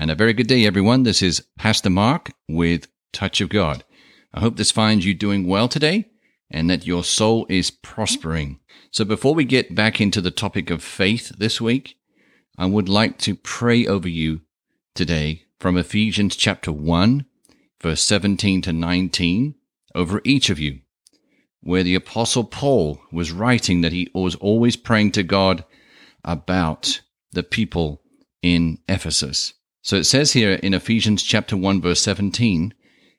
And 0.00 0.12
a 0.12 0.14
very 0.14 0.32
good 0.32 0.46
day, 0.46 0.64
everyone. 0.64 1.02
This 1.02 1.22
is 1.22 1.44
Pastor 1.58 1.90
Mark 1.90 2.30
with 2.48 2.86
Touch 3.12 3.40
of 3.40 3.48
God. 3.48 3.82
I 4.32 4.38
hope 4.38 4.56
this 4.56 4.70
finds 4.70 5.04
you 5.04 5.12
doing 5.12 5.44
well 5.44 5.66
today 5.66 6.08
and 6.48 6.70
that 6.70 6.86
your 6.86 7.02
soul 7.02 7.46
is 7.48 7.72
prospering. 7.72 8.60
So 8.92 9.04
before 9.04 9.34
we 9.34 9.44
get 9.44 9.74
back 9.74 10.00
into 10.00 10.20
the 10.20 10.30
topic 10.30 10.70
of 10.70 10.84
faith 10.84 11.32
this 11.36 11.60
week, 11.60 11.96
I 12.56 12.66
would 12.66 12.88
like 12.88 13.18
to 13.18 13.34
pray 13.34 13.88
over 13.88 14.08
you 14.08 14.42
today 14.94 15.46
from 15.58 15.76
Ephesians 15.76 16.36
chapter 16.36 16.70
1, 16.70 17.26
verse 17.82 18.02
17 18.02 18.62
to 18.62 18.72
19, 18.72 19.56
over 19.96 20.20
each 20.22 20.48
of 20.48 20.60
you, 20.60 20.78
where 21.60 21.82
the 21.82 21.96
apostle 21.96 22.44
Paul 22.44 23.00
was 23.10 23.32
writing 23.32 23.80
that 23.80 23.92
he 23.92 24.08
was 24.14 24.36
always 24.36 24.76
praying 24.76 25.10
to 25.12 25.24
God 25.24 25.64
about 26.22 27.00
the 27.32 27.42
people 27.42 28.00
in 28.42 28.78
Ephesus. 28.88 29.54
So 29.88 29.96
it 29.96 30.04
says 30.04 30.34
here 30.34 30.52
in 30.52 30.74
Ephesians 30.74 31.22
chapter 31.22 31.56
1 31.56 31.80
verse 31.80 32.02
17, 32.02 32.74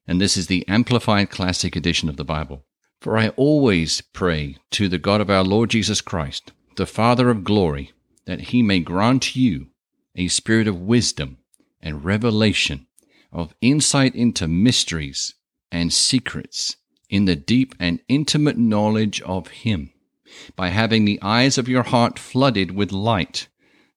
and 0.08 0.22
this 0.22 0.38
is 0.38 0.46
the 0.46 0.64
Amplified 0.68 1.32
Classic 1.32 1.76
Edition 1.76 2.10
of 2.10 2.16
the 2.16 2.24
Bible. 2.24 2.64
For 3.02 3.18
I 3.18 3.30
always 3.30 4.02
pray 4.02 4.56
to 4.70 4.88
the 4.88 5.00
God 5.00 5.20
of 5.20 5.32
our 5.32 5.44
Lord 5.44 5.72
Jesus 5.72 6.00
Christ, 6.00 6.52
the 6.76 6.86
Father 6.86 7.32
of 7.32 7.44
glory, 7.44 7.92
that 8.26 8.40
he 8.40 8.62
may 8.62 8.82
grant 8.82 9.36
you 9.36 9.70
a 10.16 10.28
spirit 10.28 10.68
of 10.68 10.80
wisdom 10.80 11.40
and 11.82 12.06
revelation, 12.06 12.86
of 13.34 13.56
insight 13.62 14.14
into 14.14 14.48
mysteries 14.48 15.34
and 15.72 15.92
secrets, 15.92 16.76
in 17.10 17.26
the 17.26 17.36
deep 17.36 17.74
and 17.80 18.00
intimate 18.08 18.60
knowledge 18.60 19.24
of 19.24 19.48
him, 19.48 19.92
by 20.56 20.68
having 20.68 21.06
the 21.06 21.20
eyes 21.24 21.58
of 21.58 21.68
your 21.68 21.82
heart 21.82 22.20
flooded 22.20 22.76
with 22.76 22.92
light, 22.92 23.48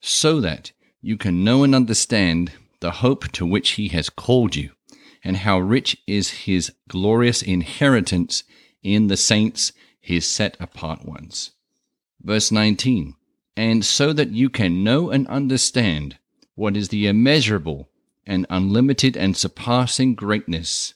so 0.01 0.41
that 0.41 0.73
you 1.03 1.19
can 1.19 1.45
know 1.45 1.65
and 1.65 1.75
understand 1.75 2.51
the 2.83 2.91
hope 2.91 3.31
to 3.33 3.47
which 3.47 3.71
he 3.71 3.89
has 3.89 4.11
called 4.11 4.55
you, 4.55 4.71
and 5.25 5.39
how 5.39 5.59
rich 5.59 5.97
is 6.07 6.31
his 6.45 6.73
glorious 6.89 7.41
inheritance 7.41 8.45
in 8.83 9.07
the 9.07 9.17
saints, 9.17 9.73
his 10.01 10.27
set 10.27 10.57
apart 10.61 11.05
ones. 11.07 11.53
Verse 12.21 12.53
19, 12.53 13.15
and 13.57 13.85
so 13.85 14.13
that 14.13 14.33
you 14.33 14.51
can 14.51 14.85
know 14.85 15.11
and 15.11 15.27
understand 15.29 16.19
what 16.55 16.77
is 16.77 16.89
the 16.89 17.07
immeasurable 17.07 17.89
and 18.27 18.47
unlimited 18.51 19.17
and 19.17 19.37
surpassing 19.37 20.15
greatness 20.15 20.95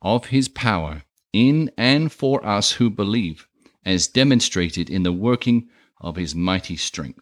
of 0.00 0.26
his 0.26 0.48
power 0.48 1.02
in 1.32 1.70
and 1.76 2.12
for 2.12 2.44
us 2.46 2.72
who 2.72 2.88
believe, 2.88 3.48
as 3.84 4.06
demonstrated 4.06 4.88
in 4.88 5.02
the 5.02 5.12
working 5.12 5.68
of 6.00 6.16
his 6.16 6.34
mighty 6.34 6.76
strength. 6.76 7.20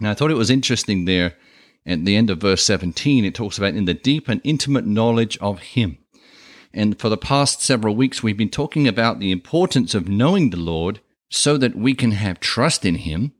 Now, 0.00 0.10
I 0.10 0.14
thought 0.14 0.30
it 0.32 0.36
was 0.36 0.50
interesting 0.50 1.04
there 1.04 1.36
at 1.84 2.04
the 2.04 2.16
end 2.16 2.30
of 2.30 2.38
verse 2.38 2.62
17, 2.64 3.24
it 3.24 3.34
talks 3.34 3.58
about 3.58 3.74
in 3.74 3.86
the 3.86 3.94
deep 3.94 4.28
and 4.28 4.40
intimate 4.44 4.86
knowledge 4.86 5.36
of 5.38 5.60
him. 5.60 5.98
And 6.72 6.98
for 6.98 7.08
the 7.08 7.16
past 7.16 7.60
several 7.60 7.96
weeks, 7.96 8.22
we've 8.22 8.36
been 8.36 8.48
talking 8.48 8.86
about 8.88 9.18
the 9.18 9.32
importance 9.32 9.94
of 9.94 10.08
knowing 10.08 10.50
the 10.50 10.58
Lord 10.58 11.00
so 11.28 11.56
that 11.58 11.74
we 11.74 11.94
can 11.94 12.12
have 12.12 12.40
trust 12.40 12.84
in 12.84 12.96
him, 12.96 13.32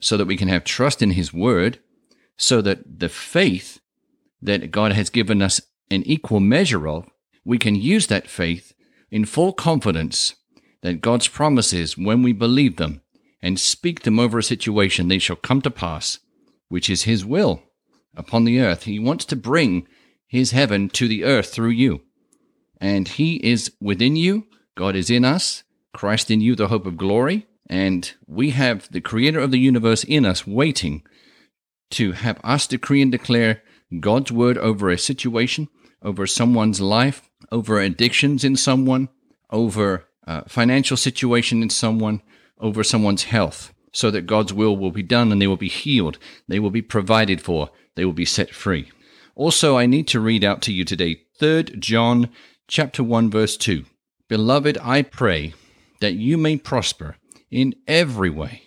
so 0.00 0.16
that 0.16 0.26
we 0.26 0.36
can 0.36 0.48
have 0.48 0.64
trust 0.64 1.02
in 1.02 1.10
his 1.10 1.32
word, 1.32 1.78
so 2.36 2.62
that 2.62 3.00
the 3.00 3.08
faith 3.08 3.80
that 4.40 4.70
God 4.70 4.92
has 4.92 5.10
given 5.10 5.42
us 5.42 5.60
an 5.90 6.02
equal 6.04 6.40
measure 6.40 6.88
of, 6.88 7.10
we 7.44 7.58
can 7.58 7.74
use 7.74 8.06
that 8.06 8.28
faith 8.28 8.72
in 9.10 9.24
full 9.24 9.52
confidence 9.52 10.34
that 10.82 11.02
God's 11.02 11.28
promises, 11.28 11.98
when 11.98 12.22
we 12.22 12.32
believe 12.32 12.76
them 12.76 13.02
and 13.42 13.58
speak 13.58 14.02
them 14.02 14.18
over 14.18 14.38
a 14.38 14.42
situation, 14.42 15.08
they 15.08 15.18
shall 15.18 15.36
come 15.36 15.60
to 15.62 15.70
pass, 15.70 16.20
which 16.68 16.88
is 16.88 17.02
His 17.02 17.24
will 17.24 17.62
upon 18.16 18.44
the 18.44 18.60
earth. 18.60 18.84
He 18.84 18.98
wants 18.98 19.24
to 19.26 19.36
bring 19.36 19.86
His 20.26 20.50
heaven 20.50 20.88
to 20.90 21.08
the 21.08 21.24
earth 21.24 21.52
through 21.52 21.70
you. 21.70 22.02
And 22.80 23.06
He 23.08 23.36
is 23.36 23.72
within 23.80 24.16
you, 24.16 24.46
God 24.76 24.96
is 24.96 25.10
in 25.10 25.24
us, 25.24 25.62
Christ 25.92 26.30
in 26.30 26.40
you, 26.40 26.54
the 26.54 26.68
hope 26.68 26.86
of 26.86 26.96
glory. 26.96 27.46
And 27.68 28.10
we 28.26 28.50
have 28.50 28.90
the 28.90 29.00
Creator 29.00 29.38
of 29.38 29.50
the 29.50 29.58
universe 29.58 30.04
in 30.04 30.24
us 30.26 30.46
waiting 30.46 31.02
to 31.90 32.12
have 32.12 32.40
us 32.42 32.66
decree 32.66 33.02
and 33.02 33.12
declare 33.12 33.62
God's 33.98 34.32
word 34.32 34.56
over 34.58 34.90
a 34.90 34.98
situation, 34.98 35.68
over 36.02 36.26
someone's 36.26 36.80
life, 36.80 37.28
over 37.50 37.80
addictions 37.80 38.44
in 38.44 38.56
someone, 38.56 39.08
over 39.50 40.06
a 40.24 40.48
financial 40.48 40.96
situation 40.96 41.62
in 41.62 41.70
someone, 41.70 42.22
over 42.58 42.84
someone's 42.84 43.24
health, 43.24 43.72
so 43.92 44.10
that 44.10 44.26
God's 44.26 44.52
will 44.52 44.76
will 44.76 44.92
be 44.92 45.02
done 45.02 45.32
and 45.32 45.42
they 45.42 45.46
will 45.46 45.56
be 45.56 45.68
healed, 45.68 46.18
they 46.46 46.60
will 46.60 46.70
be 46.70 46.82
provided 46.82 47.40
for, 47.40 47.70
they 48.00 48.06
will 48.06 48.14
be 48.14 48.24
set 48.24 48.54
free. 48.54 48.90
Also, 49.34 49.76
I 49.76 49.84
need 49.84 50.08
to 50.08 50.20
read 50.20 50.42
out 50.42 50.62
to 50.62 50.72
you 50.72 50.86
today 50.86 51.20
3 51.38 51.64
John 51.80 52.30
chapter 52.66 53.04
1 53.04 53.30
verse 53.30 53.58
2. 53.58 53.84
Beloved, 54.26 54.78
I 54.82 55.02
pray 55.02 55.52
that 56.00 56.14
you 56.14 56.38
may 56.38 56.56
prosper 56.56 57.18
in 57.50 57.74
every 57.86 58.30
way, 58.30 58.62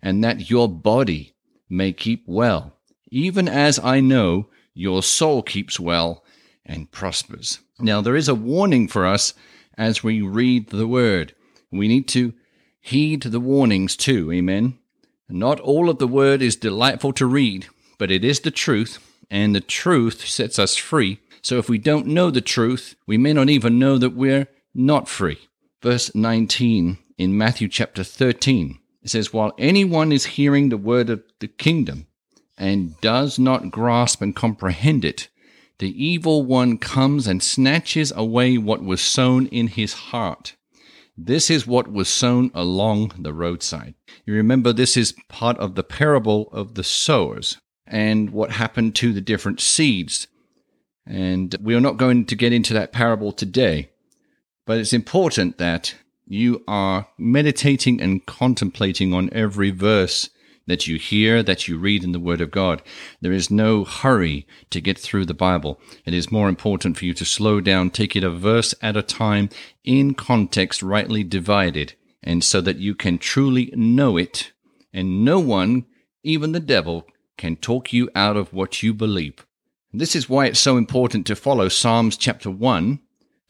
and 0.00 0.24
that 0.24 0.48
your 0.48 0.70
body 0.70 1.34
may 1.68 1.92
keep 1.92 2.24
well, 2.26 2.78
even 3.10 3.46
as 3.46 3.78
I 3.78 4.00
know 4.00 4.48
your 4.72 5.02
soul 5.02 5.42
keeps 5.42 5.78
well 5.78 6.24
and 6.64 6.90
prospers. 6.90 7.58
Now, 7.78 8.00
there 8.00 8.16
is 8.16 8.30
a 8.30 8.34
warning 8.34 8.88
for 8.88 9.04
us 9.04 9.34
as 9.76 10.02
we 10.02 10.22
read 10.22 10.70
the 10.70 10.88
word. 10.88 11.34
We 11.70 11.88
need 11.88 12.08
to 12.08 12.32
heed 12.80 13.20
the 13.20 13.38
warnings 13.38 13.96
too. 13.96 14.32
Amen. 14.32 14.78
Not 15.28 15.60
all 15.60 15.90
of 15.90 15.98
the 15.98 16.08
word 16.08 16.40
is 16.40 16.56
delightful 16.56 17.12
to 17.12 17.26
read, 17.26 17.66
but 18.02 18.10
it 18.10 18.24
is 18.24 18.40
the 18.40 18.50
truth, 18.50 18.98
and 19.30 19.54
the 19.54 19.60
truth 19.60 20.26
sets 20.26 20.58
us 20.58 20.74
free. 20.74 21.20
So 21.40 21.58
if 21.58 21.68
we 21.68 21.78
don't 21.78 22.08
know 22.08 22.32
the 22.32 22.40
truth, 22.40 22.96
we 23.06 23.16
may 23.16 23.32
not 23.32 23.48
even 23.48 23.78
know 23.78 23.96
that 23.96 24.16
we're 24.16 24.48
not 24.74 25.08
free. 25.08 25.38
Verse 25.80 26.12
19 26.12 26.98
in 27.16 27.38
Matthew 27.38 27.68
chapter 27.68 28.02
13 28.02 28.80
it 29.04 29.08
says, 29.08 29.32
While 29.32 29.52
anyone 29.56 30.10
is 30.10 30.34
hearing 30.34 30.68
the 30.68 30.76
word 30.76 31.10
of 31.10 31.22
the 31.38 31.46
kingdom 31.46 32.08
and 32.58 33.00
does 33.00 33.38
not 33.38 33.70
grasp 33.70 34.20
and 34.20 34.34
comprehend 34.34 35.04
it, 35.04 35.28
the 35.78 36.04
evil 36.04 36.42
one 36.42 36.78
comes 36.78 37.28
and 37.28 37.40
snatches 37.40 38.12
away 38.16 38.58
what 38.58 38.82
was 38.82 39.00
sown 39.00 39.46
in 39.46 39.68
his 39.68 39.92
heart. 39.92 40.56
This 41.16 41.50
is 41.50 41.68
what 41.68 41.86
was 41.86 42.08
sown 42.08 42.50
along 42.52 43.12
the 43.20 43.32
roadside. 43.32 43.94
You 44.26 44.34
remember, 44.34 44.72
this 44.72 44.96
is 44.96 45.14
part 45.28 45.56
of 45.58 45.76
the 45.76 45.84
parable 45.84 46.48
of 46.50 46.74
the 46.74 46.82
sowers 46.82 47.58
and 47.92 48.30
what 48.30 48.50
happened 48.50 48.96
to 48.96 49.12
the 49.12 49.20
different 49.20 49.60
seeds. 49.60 50.26
And 51.06 51.54
we 51.60 51.74
are 51.74 51.80
not 51.80 51.98
going 51.98 52.24
to 52.24 52.34
get 52.34 52.52
into 52.52 52.72
that 52.74 52.90
parable 52.90 53.30
today, 53.32 53.90
but 54.66 54.78
it's 54.78 54.94
important 54.94 55.58
that 55.58 55.94
you 56.26 56.64
are 56.66 57.08
meditating 57.18 58.00
and 58.00 58.24
contemplating 58.24 59.12
on 59.12 59.28
every 59.32 59.70
verse 59.70 60.30
that 60.66 60.86
you 60.86 60.96
hear, 60.96 61.42
that 61.42 61.66
you 61.68 61.76
read 61.76 62.04
in 62.04 62.12
the 62.12 62.20
Word 62.20 62.40
of 62.40 62.52
God. 62.52 62.80
There 63.20 63.32
is 63.32 63.50
no 63.50 63.84
hurry 63.84 64.46
to 64.70 64.80
get 64.80 64.96
through 64.96 65.26
the 65.26 65.34
Bible. 65.34 65.80
It 66.06 66.14
is 66.14 66.32
more 66.32 66.48
important 66.48 66.96
for 66.96 67.04
you 67.04 67.12
to 67.14 67.24
slow 67.24 67.60
down, 67.60 67.90
take 67.90 68.14
it 68.16 68.24
a 68.24 68.30
verse 68.30 68.74
at 68.80 68.96
a 68.96 69.02
time, 69.02 69.50
in 69.84 70.14
context, 70.14 70.82
rightly 70.82 71.24
divided, 71.24 71.94
and 72.22 72.44
so 72.44 72.60
that 72.60 72.78
you 72.78 72.94
can 72.94 73.18
truly 73.18 73.72
know 73.74 74.16
it, 74.16 74.52
and 74.94 75.24
no 75.24 75.40
one, 75.40 75.84
even 76.22 76.52
the 76.52 76.60
devil, 76.60 77.08
can 77.42 77.56
talk 77.56 77.92
you 77.92 78.08
out 78.14 78.36
of 78.36 78.52
what 78.52 78.84
you 78.84 78.94
believe. 78.94 79.44
This 79.92 80.14
is 80.14 80.28
why 80.28 80.46
it's 80.46 80.60
so 80.60 80.76
important 80.76 81.26
to 81.26 81.34
follow 81.34 81.68
Psalms 81.68 82.16
chapter 82.16 82.48
1, 82.48 83.00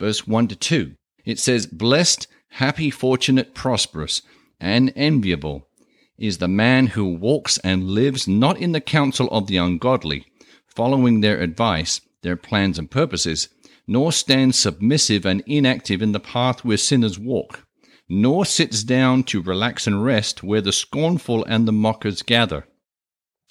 verse 0.01 0.27
1 0.27 0.49
to 0.49 0.57
2. 0.57 0.95
It 1.27 1.39
says, 1.39 1.67
Blessed, 1.67 2.27
happy, 2.53 2.89
fortunate, 2.89 3.53
prosperous, 3.53 4.23
and 4.59 4.95
enviable 4.97 5.69
is 6.17 6.39
the 6.39 6.49
man 6.49 6.87
who 6.87 7.05
walks 7.05 7.59
and 7.59 7.91
lives 7.91 8.27
not 8.27 8.57
in 8.57 8.73
the 8.73 8.81
counsel 8.81 9.29
of 9.29 9.47
the 9.47 9.59
ungodly, 9.59 10.25
following 10.67 11.21
their 11.21 11.39
advice, 11.39 12.01
their 12.23 12.37
plans 12.37 12.79
and 12.79 12.91
purposes, 12.91 13.51
nor 13.87 14.11
stands 14.11 14.59
submissive 14.59 15.27
and 15.27 15.43
inactive 15.47 16.01
in 16.01 16.13
the 16.13 16.19
path 16.19 16.65
where 16.65 16.79
sinners 16.79 17.19
walk, 17.19 17.67
nor 18.09 18.47
sits 18.47 18.85
down 18.85 19.23
to 19.23 19.43
relax 19.43 19.87
and 19.87 20.03
rest 20.03 20.43
where 20.43 20.63
the 20.63 20.73
scornful 20.73 21.45
and 21.45 21.69
the 21.69 21.73
mockers 21.73 22.23
gather. 22.23 22.65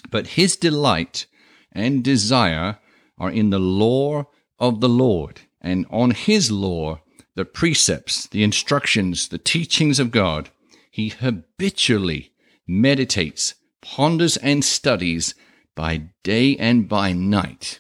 But 0.09 0.27
his 0.27 0.55
delight 0.55 1.27
and 1.71 2.03
desire 2.03 2.79
are 3.17 3.29
in 3.29 3.49
the 3.49 3.59
law 3.59 4.25
of 4.59 4.81
the 4.81 4.89
Lord, 4.89 5.41
and 5.61 5.85
on 5.89 6.11
his 6.11 6.51
law, 6.51 7.01
the 7.35 7.45
precepts, 7.45 8.27
the 8.27 8.43
instructions, 8.43 9.27
the 9.27 9.37
teachings 9.37 9.99
of 9.99 10.11
God, 10.11 10.49
he 10.89 11.09
habitually 11.09 12.33
meditates, 12.67 13.55
ponders, 13.81 14.37
and 14.37 14.63
studies 14.65 15.33
by 15.75 16.09
day 16.23 16.57
and 16.57 16.89
by 16.89 17.13
night. 17.13 17.79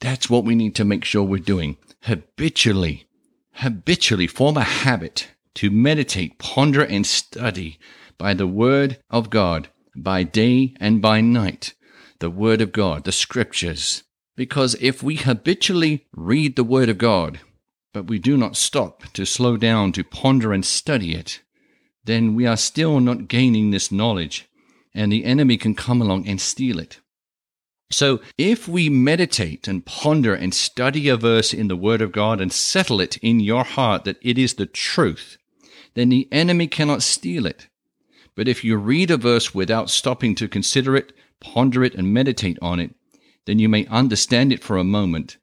That's 0.00 0.30
what 0.30 0.44
we 0.44 0.54
need 0.54 0.74
to 0.76 0.84
make 0.84 1.04
sure 1.04 1.22
we're 1.22 1.38
doing. 1.38 1.76
Habitually, 2.02 3.06
habitually 3.54 4.26
form 4.26 4.56
a 4.56 4.62
habit 4.64 5.28
to 5.54 5.70
meditate, 5.70 6.38
ponder, 6.38 6.82
and 6.82 7.06
study 7.06 7.78
by 8.16 8.32
the 8.32 8.46
Word 8.46 8.98
of 9.10 9.28
God 9.28 9.68
by 10.02 10.22
day 10.22 10.74
and 10.80 11.00
by 11.00 11.20
night. 11.20 11.74
The 12.18 12.30
Word 12.30 12.60
of 12.60 12.72
God, 12.72 13.04
the 13.04 13.12
Scriptures. 13.12 14.02
Because 14.36 14.76
if 14.80 15.02
we 15.02 15.16
habitually 15.16 16.06
read 16.12 16.56
the 16.56 16.64
Word 16.64 16.88
of 16.88 16.98
God, 16.98 17.40
but 17.92 18.06
we 18.06 18.18
do 18.18 18.36
not 18.36 18.56
stop 18.56 19.04
to 19.12 19.24
slow 19.24 19.56
down 19.56 19.92
to 19.92 20.04
ponder 20.04 20.52
and 20.52 20.64
study 20.64 21.14
it, 21.14 21.42
then 22.04 22.34
we 22.34 22.46
are 22.46 22.56
still 22.56 23.00
not 23.00 23.28
gaining 23.28 23.70
this 23.70 23.92
knowledge, 23.92 24.48
and 24.94 25.12
the 25.12 25.24
enemy 25.24 25.56
can 25.56 25.74
come 25.74 26.00
along 26.00 26.26
and 26.26 26.40
steal 26.40 26.78
it. 26.78 27.00
So, 27.90 28.20
if 28.38 28.68
we 28.68 28.88
meditate 28.88 29.66
and 29.66 29.84
ponder 29.84 30.32
and 30.32 30.54
study 30.54 31.08
a 31.08 31.16
verse 31.16 31.52
in 31.52 31.66
the 31.68 31.76
Word 31.76 32.00
of 32.00 32.12
God 32.12 32.40
and 32.40 32.52
settle 32.52 33.00
it 33.00 33.16
in 33.18 33.40
your 33.40 33.64
heart 33.64 34.04
that 34.04 34.18
it 34.22 34.38
is 34.38 34.54
the 34.54 34.66
truth, 34.66 35.36
then 35.94 36.08
the 36.08 36.28
enemy 36.30 36.68
cannot 36.68 37.02
steal 37.02 37.46
it. 37.46 37.66
But 38.34 38.48
if 38.48 38.64
you 38.64 38.76
read 38.76 39.10
a 39.10 39.16
verse 39.16 39.54
without 39.54 39.90
stopping 39.90 40.34
to 40.36 40.48
consider 40.48 40.96
it, 40.96 41.12
ponder 41.40 41.84
it, 41.84 41.94
and 41.94 42.12
meditate 42.12 42.58
on 42.62 42.80
it, 42.80 42.94
then 43.46 43.58
you 43.58 43.68
may 43.68 43.86
understand 43.86 44.52
it 44.52 44.62
for 44.62 44.76
a 44.76 44.84
moment, 44.84 45.38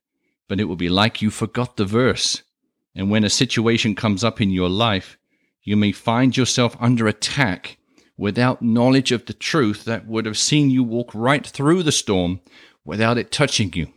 but 0.47 0.59
it 0.59 0.65
will 0.65 0.75
be 0.75 0.89
like 0.89 1.21
you 1.21 1.29
forgot 1.29 1.77
the 1.77 1.85
verse. 1.85 2.43
And 2.95 3.11
when 3.11 3.23
a 3.23 3.29
situation 3.29 3.95
comes 3.95 4.23
up 4.23 4.39
in 4.41 4.49
your 4.49 4.69
life, 4.69 5.17
you 5.63 5.75
may 5.75 5.91
find 5.91 6.35
yourself 6.35 6.75
under 6.79 7.07
attack 7.07 7.77
without 8.17 8.61
knowledge 8.61 9.11
of 9.11 9.25
the 9.25 9.33
truth 9.33 9.85
that 9.85 10.07
would 10.07 10.25
have 10.25 10.37
seen 10.37 10.69
you 10.69 10.83
walk 10.83 11.11
right 11.13 11.45
through 11.45 11.83
the 11.83 11.91
storm 11.91 12.39
without 12.83 13.17
it 13.17 13.31
touching 13.31 13.71
you. 13.73 13.91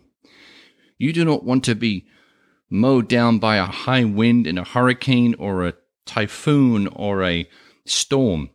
You 0.98 1.12
do 1.12 1.24
not 1.24 1.44
want 1.44 1.64
to 1.64 1.74
be 1.74 2.06
mowed 2.68 3.08
down 3.08 3.38
by 3.38 3.56
a 3.56 3.64
high 3.64 4.04
wind 4.04 4.46
in 4.46 4.58
a 4.58 4.64
hurricane 4.64 5.34
or 5.38 5.66
a 5.66 5.74
typhoon 6.04 6.88
or 6.88 7.22
a 7.22 7.48
storm. 7.86 8.50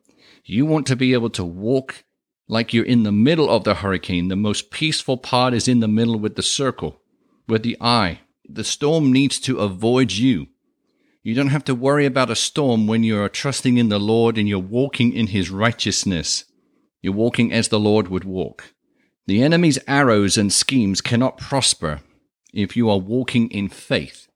You 0.48 0.68
want 0.68 0.86
to 0.88 0.96
be 0.96 1.14
able 1.14 1.32
to 1.32 1.44
walk 1.44 2.04
like 2.48 2.72
you're 2.72 2.86
in 2.86 3.02
the 3.02 3.12
middle 3.12 3.50
of 3.50 3.64
the 3.64 3.74
hurricane. 3.74 4.28
The 4.28 4.36
most 4.36 4.70
peaceful 4.70 5.18
part 5.18 5.56
is 5.56 5.68
in 5.68 5.80
the 5.80 5.88
middle 5.88 6.20
with 6.20 6.36
the 6.36 6.44
circle, 6.44 7.02
with 7.48 7.64
the 7.64 7.76
eye. 7.82 8.20
The 8.48 8.64
storm 8.64 9.12
needs 9.12 9.40
to 9.40 9.58
avoid 9.58 10.12
you. 10.12 10.48
You 11.24 11.34
don't 11.34 11.48
have 11.48 11.64
to 11.66 11.74
worry 11.74 12.06
about 12.06 12.30
a 12.30 12.36
storm 12.36 12.86
when 12.86 13.02
you 13.02 13.20
are 13.20 13.28
trusting 13.28 13.80
in 13.80 13.90
the 13.90 14.00
Lord 14.00 14.38
and 14.38 14.48
you're 14.48 14.60
walking 14.60 15.14
in 15.14 15.28
His 15.28 15.50
righteousness. 15.50 16.46
You're 17.02 17.14
walking 17.14 17.52
as 17.52 17.70
the 17.70 17.80
Lord 17.80 18.10
would 18.10 18.24
walk. 18.24 18.76
The 19.26 19.42
enemy's 19.42 19.80
arrows 19.88 20.38
and 20.38 20.54
schemes 20.54 21.02
cannot 21.02 21.40
prosper 21.40 22.02
if 22.54 22.78
you 22.78 22.88
are 22.92 23.00
walking 23.00 23.50
in 23.50 23.70
faith. 23.70 24.28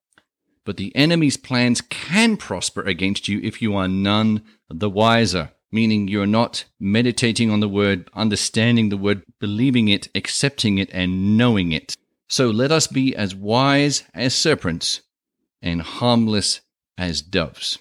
But 0.65 0.77
the 0.77 0.95
enemy's 0.95 1.37
plans 1.37 1.81
can 1.81 2.35
prosper 2.35 2.81
against 2.81 3.27
you 3.27 3.39
if 3.43 3.61
you 3.61 3.75
are 3.75 3.87
none 3.87 4.41
the 4.67 4.89
wiser, 4.89 5.51
meaning 5.71 6.07
you're 6.07 6.25
not 6.25 6.65
meditating 6.79 7.51
on 7.51 7.59
the 7.59 7.69
word, 7.69 8.09
understanding 8.13 8.89
the 8.89 8.97
word, 8.97 9.23
believing 9.39 9.87
it, 9.87 10.07
accepting 10.15 10.77
it, 10.77 10.89
and 10.91 11.37
knowing 11.37 11.71
it. 11.71 11.95
So 12.27 12.49
let 12.49 12.71
us 12.71 12.87
be 12.87 13.15
as 13.15 13.35
wise 13.35 14.03
as 14.13 14.35
serpents 14.35 15.01
and 15.61 15.81
harmless 15.81 16.61
as 16.97 17.21
doves. 17.21 17.79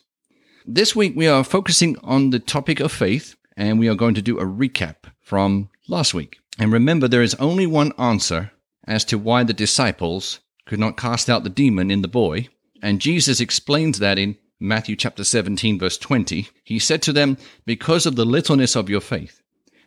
This 0.67 0.95
week 0.95 1.15
we 1.17 1.27
are 1.27 1.45
focusing 1.45 1.97
on 2.03 2.31
the 2.31 2.39
topic 2.39 2.81
of 2.81 2.93
faith 2.93 3.37
and 3.57 3.79
we 3.79 3.89
are 3.89 3.95
going 3.95 4.15
to 4.15 4.23
do 4.23 4.39
a 4.39 4.45
recap 4.45 4.97
from 5.21 5.69
last 5.89 6.15
week. 6.15 6.39
And 6.59 6.73
remember, 6.73 7.09
there 7.09 7.23
is 7.23 7.35
only 7.37 7.67
one 7.67 7.93
answer 7.99 8.53
as 8.87 9.05
to 9.07 9.19
why 9.19 9.45
the 9.45 9.53
disciples 9.53 10.41
could 10.67 10.79
not 10.79 10.97
cast 10.97 11.29
out 11.29 11.45
the 11.45 11.51
demon 11.51 11.91
in 11.91 12.03
the 12.03 12.09
boy. 12.09 12.49
And 12.83 13.01
Jesus 13.01 13.41
explains 13.41 13.99
that 13.99 14.19
in 14.19 14.37
Matthew 14.61 14.97
chapter 14.97 15.25
17, 15.25 15.79
verse 15.79 15.97
20. 15.99 16.49
He 16.65 16.79
said 16.79 17.01
to 17.03 17.13
them, 17.13 17.37
Because 17.65 18.07
of 18.07 18.17
the 18.17 18.27
littleness 18.27 18.75
of 18.75 18.91
your 18.91 19.01
faith, 19.01 19.41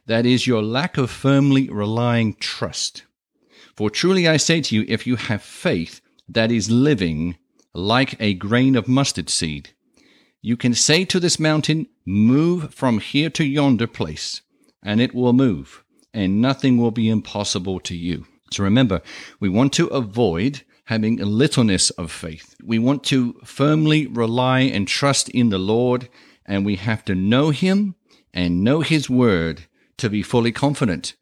that 0.06 0.26
is, 0.26 0.48
your 0.48 0.64
lack 0.64 0.98
of 0.98 1.12
firmly 1.12 1.70
relying 1.70 2.36
trust. 2.36 3.04
For 3.76 3.90
truly 3.90 4.28
I 4.28 4.38
say 4.38 4.62
to 4.62 4.76
you, 4.76 4.86
if 4.88 5.06
you 5.06 5.18
have 5.18 5.42
faith 5.42 6.02
that 6.30 6.52
is 6.52 6.72
living 6.72 7.38
like 7.74 8.16
a 8.20 8.34
grain 8.34 8.76
of 8.76 8.88
mustard 8.88 9.30
seed. 9.30 9.72
You 10.42 10.58
can 10.58 10.74
say 10.74 11.06
to 11.06 11.20
this 11.20 11.40
mountain, 11.40 11.88
Move 12.06 12.74
from 12.74 13.00
here 13.00 13.30
to 13.32 13.44
yonder 13.44 13.88
place, 13.88 14.42
and 14.82 15.00
it 15.00 15.14
will 15.14 15.34
move, 15.34 15.84
and 16.14 16.42
nothing 16.42 16.78
will 16.78 16.92
be 16.92 17.10
impossible 17.10 17.80
to 17.82 17.96
you. 17.96 18.26
So 18.52 18.64
remember, 18.64 19.02
we 19.40 19.50
want 19.50 19.74
to 19.74 19.88
avoid 19.88 20.62
having 20.86 21.22
a 21.22 21.26
littleness 21.26 21.90
of 21.92 22.12
faith. 22.12 22.56
We 22.64 22.80
want 22.80 23.04
to 23.06 23.40
firmly 23.44 24.08
rely 24.08 24.62
and 24.62 24.88
trust 24.88 25.30
in 25.30 25.50
the 25.50 25.58
Lord, 25.58 26.10
and 26.46 26.66
we 26.66 26.76
have 26.78 27.06
to 27.06 27.16
know 27.16 27.50
Him 27.52 27.96
and 28.34 28.64
know 28.64 28.82
His 28.82 29.10
Word 29.10 29.64
to 29.98 30.10
be 30.10 30.24
fully 30.24 30.52
confident, 30.52 31.16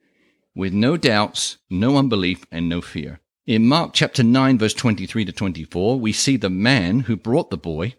with 0.55 0.73
no 0.73 0.97
doubts, 0.97 1.57
no 1.69 1.97
unbelief, 1.97 2.45
and 2.51 2.67
no 2.67 2.81
fear. 2.81 3.19
In 3.45 3.67
Mark 3.67 3.91
chapter 3.93 4.23
9, 4.23 4.59
verse 4.59 4.73
23 4.73 5.25
to 5.25 5.31
24, 5.31 5.99
we 5.99 6.13
see 6.13 6.37
the 6.37 6.49
man 6.49 7.01
who 7.01 7.15
brought 7.15 7.49
the 7.49 7.57
boy 7.57 7.95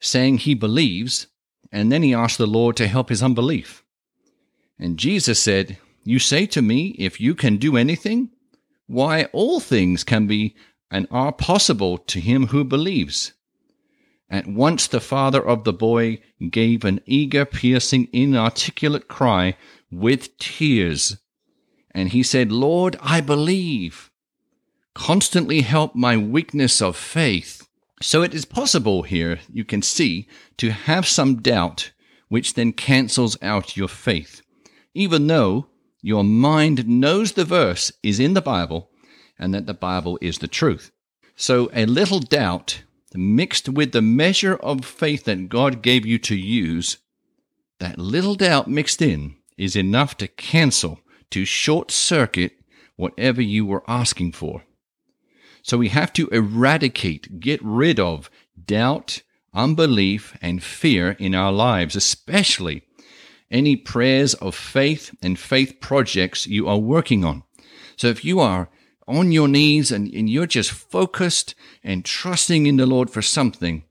saying 0.00 0.38
he 0.38 0.54
believes, 0.54 1.26
and 1.72 1.90
then 1.90 2.02
he 2.02 2.14
asked 2.14 2.38
the 2.38 2.46
Lord 2.46 2.76
to 2.76 2.86
help 2.86 3.08
his 3.08 3.22
unbelief. 3.22 3.84
And 4.78 4.98
Jesus 4.98 5.42
said, 5.42 5.78
You 6.04 6.18
say 6.18 6.46
to 6.46 6.62
me, 6.62 6.88
if 6.98 7.20
you 7.20 7.34
can 7.34 7.56
do 7.56 7.76
anything? 7.76 8.30
Why, 8.86 9.24
all 9.32 9.60
things 9.60 10.04
can 10.04 10.26
be 10.26 10.54
and 10.90 11.06
are 11.10 11.32
possible 11.32 11.98
to 11.98 12.20
him 12.20 12.48
who 12.48 12.64
believes. 12.64 13.32
At 14.30 14.46
once 14.46 14.86
the 14.86 15.00
father 15.00 15.44
of 15.44 15.64
the 15.64 15.72
boy 15.72 16.20
gave 16.50 16.84
an 16.84 17.00
eager, 17.06 17.44
piercing, 17.44 18.08
inarticulate 18.12 19.08
cry 19.08 19.56
with 19.90 20.36
tears. 20.38 21.18
And 21.90 22.08
he 22.08 22.22
said, 22.22 22.50
Lord, 22.50 22.96
I 23.00 23.20
believe 23.20 24.10
constantly 24.94 25.60
help 25.60 25.94
my 25.94 26.16
weakness 26.16 26.80
of 26.80 26.96
faith. 26.96 27.68
So 28.00 28.22
it 28.22 28.34
is 28.34 28.44
possible 28.44 29.02
here, 29.02 29.40
you 29.52 29.64
can 29.64 29.82
see, 29.82 30.28
to 30.58 30.70
have 30.70 31.06
some 31.06 31.42
doubt, 31.42 31.92
which 32.28 32.54
then 32.54 32.72
cancels 32.72 33.36
out 33.42 33.76
your 33.76 33.88
faith. 33.88 34.42
Even 34.94 35.26
though 35.26 35.66
your 36.00 36.24
mind 36.24 36.86
knows 36.86 37.32
the 37.32 37.44
verse 37.44 37.92
is 38.02 38.20
in 38.20 38.34
the 38.34 38.42
Bible 38.42 38.90
and 39.38 39.54
that 39.54 39.66
the 39.66 39.74
Bible 39.74 40.18
is 40.20 40.38
the 40.38 40.48
truth. 40.48 40.90
So 41.36 41.70
a 41.72 41.86
little 41.86 42.20
doubt 42.20 42.82
mixed 43.14 43.68
with 43.68 43.92
the 43.92 44.02
measure 44.02 44.56
of 44.56 44.84
faith 44.84 45.24
that 45.24 45.48
God 45.48 45.82
gave 45.82 46.04
you 46.04 46.18
to 46.18 46.36
use, 46.36 46.98
that 47.78 47.98
little 47.98 48.34
doubt 48.34 48.68
mixed 48.68 49.02
in 49.02 49.36
is 49.56 49.76
enough 49.76 50.16
to 50.18 50.28
cancel, 50.28 51.00
to 51.30 51.44
short 51.44 51.90
circuit 51.90 52.52
whatever 52.96 53.42
you 53.42 53.66
were 53.66 53.82
asking 53.88 54.32
for. 54.32 54.64
So 55.62 55.78
we 55.78 55.88
have 55.88 56.12
to 56.14 56.28
eradicate, 56.28 57.40
get 57.40 57.60
rid 57.62 57.98
of 57.98 58.30
doubt, 58.62 59.22
unbelief, 59.52 60.36
and 60.42 60.62
fear 60.62 61.12
in 61.12 61.34
our 61.34 61.52
lives, 61.52 61.96
especially 61.96 62.82
any 63.50 63.76
prayers 63.76 64.34
of 64.34 64.54
faith 64.54 65.14
and 65.22 65.38
faith 65.38 65.80
projects 65.80 66.46
you 66.46 66.68
are 66.68 66.78
working 66.78 67.24
on. 67.24 67.44
So 67.96 68.08
if 68.08 68.24
you 68.24 68.40
are 68.40 68.68
on 69.06 69.32
your 69.32 69.48
knees 69.48 69.90
and, 69.90 70.12
and 70.12 70.28
you're 70.28 70.46
just 70.46 70.70
focused 70.70 71.54
and 71.82 72.04
trusting 72.04 72.66
in 72.66 72.76
the 72.76 72.86
Lord 72.86 73.10
for 73.10 73.22
something, 73.22 73.84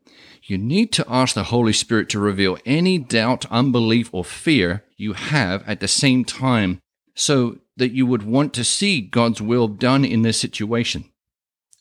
you 0.44 0.58
need 0.58 0.92
to 0.94 1.06
ask 1.08 1.36
the 1.36 1.46
Holy 1.46 1.74
Spirit 1.74 2.10
to 2.10 2.20
reveal 2.20 2.58
any 2.66 2.98
doubt, 2.98 3.46
unbelief, 3.50 4.10
or 4.14 4.26
fear 4.26 4.84
you 4.98 5.14
have 5.14 5.68
at 5.68 5.80
the 5.80 5.88
same 5.88 6.26
time 6.26 6.80
so 7.16 7.60
that 7.78 7.92
you 7.92 8.06
would 8.06 8.24
want 8.24 8.54
to 8.54 8.64
see 8.64 9.02
God's 9.02 9.42
will 9.42 9.68
done 9.68 10.04
in 10.04 10.22
this 10.22 10.40
situation. 10.40 11.06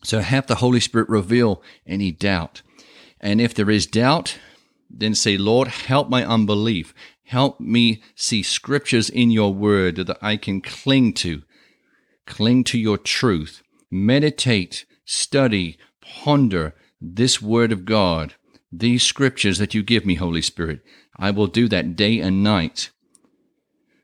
So 0.05 0.21
have 0.21 0.47
the 0.47 0.57
Holy 0.57 0.81
Spirit 0.81 1.09
reveal 1.09 1.63
any 1.87 2.13
doubt. 2.13 2.63
And 3.21 3.41
if 3.41 3.55
there 3.55 3.71
is 3.71 3.87
doubt, 3.87 4.39
then 4.91 5.15
say, 5.15 5.37
Lord, 5.37 5.69
help 5.69 6.09
my 6.09 6.25
unbelief. 6.25 6.95
Help 7.25 7.61
me 7.61 8.03
see 8.15 8.43
scriptures 8.43 9.09
in 9.09 9.31
your 9.31 9.55
word 9.55 9.97
that 9.97 10.19
I 10.21 10.37
can 10.37 10.61
cling 10.61 11.15
to. 11.15 11.43
Cling 12.27 12.65
to 12.65 12.79
your 12.79 12.99
truth. 12.99 13.63
Meditate, 13.91 14.87
study, 15.05 15.79
ponder 16.01 16.75
this 17.01 17.43
word 17.43 17.73
of 17.73 17.85
God, 17.85 18.35
these 18.71 19.03
scriptures 19.03 19.59
that 19.59 19.75
you 19.75 19.83
give 19.83 20.07
me, 20.07 20.15
Holy 20.15 20.43
Spirit. 20.43 20.81
I 21.17 21.31
will 21.31 21.47
do 21.47 21.69
that 21.69 21.97
day 21.97 22.21
and 22.21 22.43
night 22.43 22.91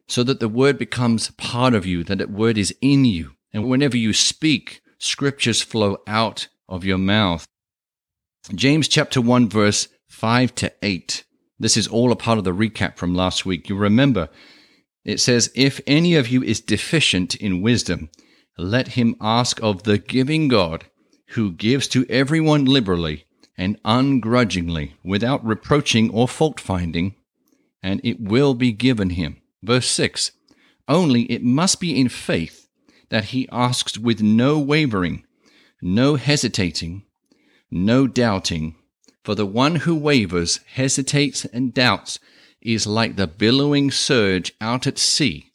so 0.09 0.25
that 0.25 0.41
the 0.41 0.49
word 0.49 0.79
becomes 0.79 1.31
part 1.33 1.75
of 1.75 1.87
you, 1.87 2.03
that 2.05 2.19
the 2.19 2.27
word 2.27 2.59
is 2.59 2.75
in 2.81 3.05
you. 3.05 3.33
And 3.53 3.69
whenever 3.69 3.97
you 3.97 4.13
speak, 4.13 4.81
scriptures 4.99 5.63
flow 5.63 5.99
out 6.07 6.49
of 6.69 6.85
your 6.85 6.99
mouth. 6.99 7.47
James 8.55 8.89
chapter 8.89 9.21
1 9.21 9.49
verse 9.49 9.89
5 10.09 10.55
to 10.57 10.73
8. 10.83 11.25
This 11.59 11.77
is 11.77 11.87
all 11.87 12.11
a 12.11 12.17
part 12.17 12.39
of 12.39 12.45
the 12.45 12.55
recap 12.55 12.97
from 12.97 13.15
last 13.15 13.45
week. 13.45 13.69
You 13.69 13.77
remember, 13.77 14.31
it 15.09 15.21
says, 15.21 15.51
If 15.55 15.81
any 15.87 16.17
of 16.17 16.29
you 16.29 16.43
is 16.43 16.61
deficient 16.61 17.35
in 17.37 17.63
wisdom, 17.63 18.11
let 18.59 18.89
him 18.89 19.17
ask 19.23 19.59
of 19.63 19.85
the 19.85 19.97
giving 19.97 20.49
God, 20.49 20.85
who 21.29 21.51
gives 21.51 21.89
to 21.89 22.05
everyone 22.11 22.67
liberally 22.67 23.25
and 23.57 23.81
ungrudgingly, 23.87 24.97
without 25.03 25.43
reproaching 25.43 26.11
or 26.11 26.29
fault 26.29 26.61
finding, 26.61 27.15
and 27.83 28.03
it 28.05 28.21
will 28.21 28.53
be 28.53 28.71
given 28.71 29.09
him. 29.11 29.41
Verse 29.63 29.89
6 29.89 30.33
Only 30.87 31.23
it 31.23 31.43
must 31.43 31.81
be 31.81 31.99
in 31.99 32.11
faith 32.11 32.69
that 33.09 33.33
he 33.33 33.49
asks 33.51 33.97
with 33.97 34.21
no 34.21 34.59
wavering, 34.59 35.25
no 35.81 36.17
hesitating, 36.17 37.05
no 37.71 38.07
doubting. 38.07 38.75
For 39.25 39.35
the 39.35 39.47
one 39.47 39.77
who 39.77 39.95
wavers, 39.95 40.61
hesitates, 40.75 41.47
and 41.47 41.73
doubts 41.73 42.19
is 42.61 42.87
like 42.87 43.17
the 43.17 43.27
billowing 43.27 43.91
surge 43.91 44.53
out 44.61 44.87
at 44.87 44.99
sea 44.99 45.53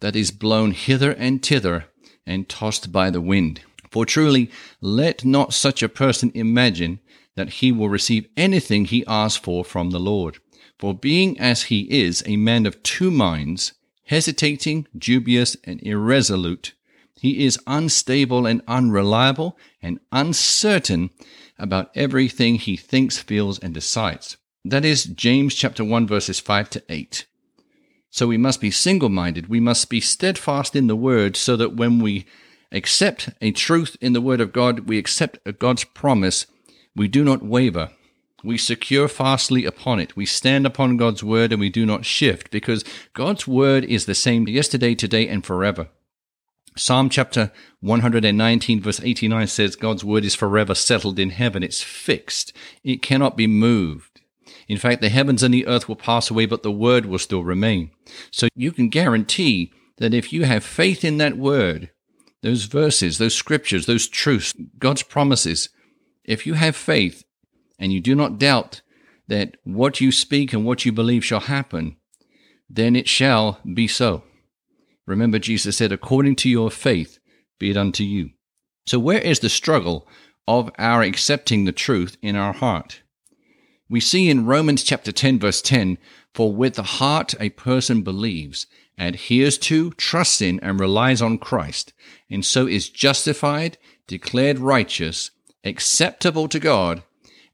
that 0.00 0.16
is 0.16 0.30
blown 0.30 0.72
hither 0.72 1.12
and 1.12 1.44
thither 1.44 1.86
and 2.26 2.48
tossed 2.48 2.92
by 2.92 3.10
the 3.10 3.20
wind. 3.20 3.60
For 3.90 4.06
truly, 4.06 4.50
let 4.80 5.24
not 5.24 5.52
such 5.52 5.82
a 5.82 5.88
person 5.88 6.32
imagine 6.34 7.00
that 7.36 7.50
he 7.60 7.72
will 7.72 7.88
receive 7.88 8.28
anything 8.36 8.86
he 8.86 9.04
asks 9.06 9.42
for 9.42 9.64
from 9.64 9.90
the 9.90 10.00
Lord. 10.00 10.38
For 10.78 10.94
being 10.94 11.38
as 11.38 11.64
he 11.64 11.82
is 11.90 12.22
a 12.26 12.36
man 12.36 12.66
of 12.66 12.82
two 12.82 13.10
minds, 13.10 13.72
hesitating, 14.06 14.86
dubious, 14.96 15.56
and 15.64 15.80
irresolute, 15.82 16.72
he 17.20 17.44
is 17.44 17.58
unstable 17.66 18.46
and 18.46 18.62
unreliable 18.66 19.56
and 19.80 20.00
uncertain 20.10 21.10
about 21.58 21.92
everything 21.94 22.56
he 22.56 22.76
thinks, 22.76 23.18
feels, 23.18 23.58
and 23.60 23.72
decides. 23.72 24.36
That 24.64 24.84
is 24.84 25.04
James 25.04 25.56
chapter 25.56 25.84
1 25.84 26.06
verses 26.06 26.38
5 26.38 26.70
to 26.70 26.82
8. 26.88 27.26
So 28.10 28.28
we 28.28 28.36
must 28.36 28.60
be 28.60 28.70
single 28.70 29.08
minded. 29.08 29.48
We 29.48 29.58
must 29.58 29.90
be 29.90 30.00
steadfast 30.00 30.76
in 30.76 30.86
the 30.86 30.94
word 30.94 31.36
so 31.36 31.56
that 31.56 31.74
when 31.74 31.98
we 31.98 32.26
accept 32.70 33.30
a 33.40 33.50
truth 33.50 33.96
in 34.00 34.12
the 34.12 34.20
word 34.20 34.40
of 34.40 34.52
God, 34.52 34.80
we 34.80 34.98
accept 34.98 35.38
God's 35.58 35.82
promise, 35.82 36.46
we 36.94 37.08
do 37.08 37.24
not 37.24 37.42
waver. 37.42 37.90
We 38.44 38.56
secure 38.56 39.08
fastly 39.08 39.64
upon 39.64 39.98
it. 39.98 40.14
We 40.16 40.26
stand 40.26 40.64
upon 40.64 40.96
God's 40.96 41.24
word 41.24 41.50
and 41.50 41.60
we 41.60 41.70
do 41.70 41.84
not 41.84 42.04
shift 42.04 42.52
because 42.52 42.84
God's 43.14 43.48
word 43.48 43.84
is 43.84 44.06
the 44.06 44.14
same 44.14 44.46
yesterday, 44.46 44.94
today, 44.94 45.26
and 45.26 45.44
forever. 45.44 45.88
Psalm 46.76 47.10
chapter 47.10 47.50
119 47.80 48.80
verse 48.80 49.00
89 49.00 49.46
says 49.48 49.74
God's 49.74 50.04
word 50.04 50.24
is 50.24 50.36
forever 50.36 50.74
settled 50.74 51.18
in 51.18 51.30
heaven. 51.30 51.64
It's 51.64 51.82
fixed. 51.82 52.52
It 52.84 53.02
cannot 53.02 53.36
be 53.36 53.48
moved. 53.48 54.11
In 54.72 54.78
fact, 54.78 55.02
the 55.02 55.10
heavens 55.10 55.42
and 55.42 55.52
the 55.52 55.66
earth 55.66 55.86
will 55.86 55.96
pass 55.96 56.30
away, 56.30 56.46
but 56.46 56.62
the 56.62 56.72
word 56.72 57.04
will 57.04 57.18
still 57.18 57.44
remain. 57.44 57.90
So 58.30 58.48
you 58.56 58.72
can 58.72 58.88
guarantee 58.88 59.70
that 59.98 60.14
if 60.14 60.32
you 60.32 60.44
have 60.44 60.64
faith 60.64 61.04
in 61.04 61.18
that 61.18 61.36
word, 61.36 61.90
those 62.40 62.64
verses, 62.64 63.18
those 63.18 63.34
scriptures, 63.34 63.84
those 63.84 64.08
truths, 64.08 64.54
God's 64.78 65.02
promises, 65.02 65.68
if 66.24 66.46
you 66.46 66.54
have 66.54 66.74
faith 66.74 67.22
and 67.78 67.92
you 67.92 68.00
do 68.00 68.14
not 68.14 68.38
doubt 68.38 68.80
that 69.28 69.58
what 69.64 70.00
you 70.00 70.10
speak 70.10 70.54
and 70.54 70.64
what 70.64 70.86
you 70.86 70.90
believe 70.90 71.22
shall 71.22 71.40
happen, 71.40 71.98
then 72.70 72.96
it 72.96 73.10
shall 73.10 73.60
be 73.74 73.86
so. 73.86 74.22
Remember, 75.06 75.38
Jesus 75.38 75.76
said, 75.76 75.92
according 75.92 76.36
to 76.36 76.48
your 76.48 76.70
faith, 76.70 77.18
be 77.60 77.68
it 77.68 77.76
unto 77.76 78.04
you. 78.04 78.30
So, 78.86 78.98
where 78.98 79.20
is 79.20 79.40
the 79.40 79.50
struggle 79.50 80.08
of 80.48 80.70
our 80.78 81.02
accepting 81.02 81.66
the 81.66 81.72
truth 81.72 82.16
in 82.22 82.36
our 82.36 82.54
heart? 82.54 83.01
We 83.92 84.00
see 84.00 84.30
in 84.30 84.46
Romans 84.46 84.84
chapter 84.84 85.12
10, 85.12 85.38
verse 85.38 85.60
10 85.60 85.98
For 86.32 86.50
with 86.50 86.76
the 86.76 86.82
heart 86.82 87.34
a 87.38 87.50
person 87.50 88.00
believes, 88.00 88.66
adheres 88.96 89.58
to, 89.58 89.90
trusts 89.90 90.40
in, 90.40 90.58
and 90.60 90.80
relies 90.80 91.20
on 91.20 91.36
Christ, 91.36 91.92
and 92.30 92.42
so 92.42 92.66
is 92.66 92.88
justified, 92.88 93.76
declared 94.06 94.58
righteous, 94.58 95.30
acceptable 95.62 96.48
to 96.48 96.58
God, 96.58 97.02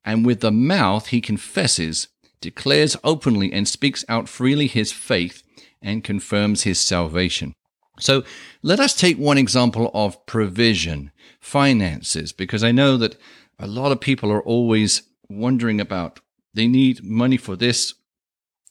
and 0.05 0.25
with 0.25 0.39
the 0.39 0.53
mouth 0.53 1.09
he 1.09 1.21
confesses, 1.21 2.07
declares 2.41 2.97
openly, 3.03 3.53
and 3.53 3.67
speaks 3.67 4.05
out 4.09 4.29
freely 4.29 4.69
his 4.69 4.93
faith 4.93 5.43
and 5.83 6.05
confirms 6.05 6.63
his 6.63 6.79
salvation. 6.79 7.53
So 7.99 8.23
let 8.63 8.79
us 8.79 8.95
take 8.95 9.19
one 9.19 9.39
example 9.39 9.91
of 9.93 10.25
provision, 10.25 11.11
finances, 11.41 12.31
because 12.31 12.63
I 12.63 12.71
know 12.71 12.97
that 12.97 13.17
a 13.59 13.67
lot 13.67 13.91
of 13.91 14.01
people 14.01 14.31
are 14.31 14.45
always 14.45 15.03
wondering 15.29 15.81
about 15.81 16.21
they 16.55 16.67
need 16.67 17.05
money 17.05 17.37
for 17.37 17.57
this 17.57 17.95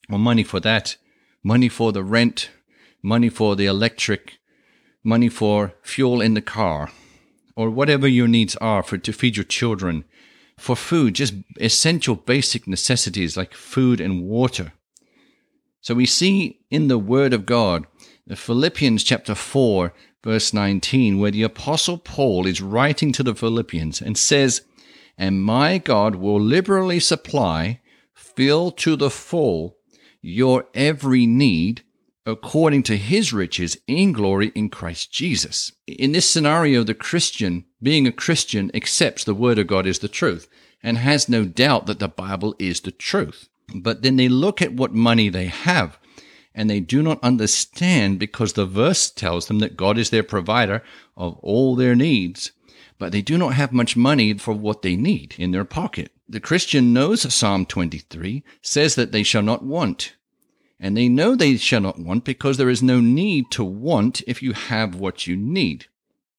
or 0.09 0.19
money 0.19 0.43
for 0.43 0.59
that, 0.59 0.97
money 1.43 1.69
for 1.69 1.91
the 1.91 2.03
rent, 2.03 2.49
money 3.01 3.29
for 3.29 3.55
the 3.55 3.65
electric, 3.65 4.39
money 5.03 5.29
for 5.29 5.73
fuel 5.81 6.21
in 6.21 6.33
the 6.33 6.41
car, 6.41 6.91
or 7.55 7.69
whatever 7.69 8.07
your 8.07 8.27
needs 8.27 8.55
are 8.57 8.83
for 8.83 8.97
to 8.97 9.13
feed 9.13 9.37
your 9.37 9.43
children, 9.43 10.05
for 10.57 10.75
food, 10.75 11.15
just 11.15 11.33
essential 11.59 12.15
basic 12.15 12.67
necessities 12.67 13.37
like 13.37 13.53
food 13.53 14.01
and 14.01 14.23
water. 14.23 14.73
So 15.81 15.93
we 15.95 16.05
see 16.05 16.59
in 16.69 16.87
the 16.87 16.97
Word 16.97 17.33
of 17.33 17.45
God, 17.45 17.85
Philippians 18.33 19.03
chapter 19.03 19.35
4, 19.35 19.93
verse 20.23 20.53
19, 20.53 21.19
where 21.19 21.31
the 21.31 21.43
Apostle 21.43 21.97
Paul 21.97 22.45
is 22.45 22.61
writing 22.61 23.11
to 23.13 23.23
the 23.23 23.35
Philippians 23.35 24.01
and 24.01 24.17
says, 24.17 24.63
And 25.17 25.43
my 25.43 25.77
God 25.77 26.15
will 26.15 26.39
liberally 26.39 26.99
supply, 26.99 27.81
fill 28.13 28.71
to 28.71 28.95
the 28.95 29.09
full, 29.09 29.77
your 30.21 30.67
every 30.73 31.25
need 31.25 31.83
according 32.25 32.83
to 32.83 32.97
his 32.97 33.31
riches 33.31 33.77
in 33.87 34.11
glory 34.11 34.51
in 34.53 34.69
Christ 34.69 35.11
Jesus. 35.11 35.71
In 35.87 36.11
this 36.11 36.29
scenario, 36.29 36.83
the 36.83 36.93
Christian, 36.93 37.65
being 37.81 38.05
a 38.05 38.11
Christian, 38.11 38.69
accepts 38.73 39.23
the 39.23 39.33
Word 39.33 39.57
of 39.57 39.67
God 39.67 39.87
is 39.87 39.99
the 39.99 40.09
truth 40.09 40.49
and 40.83 40.97
has 40.97 41.29
no 41.29 41.45
doubt 41.45 41.85
that 41.85 41.99
the 41.99 42.09
Bible 42.09 42.53
is 42.59 42.81
the 42.81 42.91
truth. 42.91 43.47
But 43.73 44.01
then 44.01 44.17
they 44.17 44.27
look 44.27 44.61
at 44.61 44.73
what 44.73 44.93
money 44.93 45.29
they 45.29 45.45
have 45.45 45.97
and 46.53 46.69
they 46.69 46.79
do 46.79 47.01
not 47.01 47.23
understand 47.23 48.19
because 48.19 48.53
the 48.53 48.65
verse 48.65 49.09
tells 49.09 49.47
them 49.47 49.59
that 49.59 49.77
God 49.77 49.97
is 49.97 50.09
their 50.09 50.23
provider 50.23 50.83
of 51.15 51.37
all 51.37 51.75
their 51.75 51.95
needs, 51.95 52.51
but 52.99 53.11
they 53.11 53.21
do 53.21 53.37
not 53.37 53.53
have 53.53 53.71
much 53.71 53.95
money 53.95 54.33
for 54.33 54.53
what 54.53 54.81
they 54.81 54.95
need 54.95 55.35
in 55.37 55.51
their 55.51 55.65
pocket. 55.65 56.11
The 56.27 56.39
Christian 56.39 56.93
knows 56.93 57.33
Psalm 57.33 57.65
23 57.65 58.43
says 58.61 58.95
that 58.95 59.11
they 59.11 59.23
shall 59.23 59.43
not 59.43 59.63
want. 59.63 60.15
And 60.79 60.95
they 60.95 61.09
know 61.09 61.35
they 61.35 61.57
shall 61.57 61.81
not 61.81 61.99
want 61.99 62.23
because 62.23 62.57
there 62.57 62.69
is 62.69 62.83
no 62.83 62.99
need 62.99 63.49
to 63.51 63.63
want 63.63 64.21
if 64.27 64.43
you 64.43 64.53
have 64.53 64.95
what 64.95 65.25
you 65.25 65.35
need. 65.35 65.87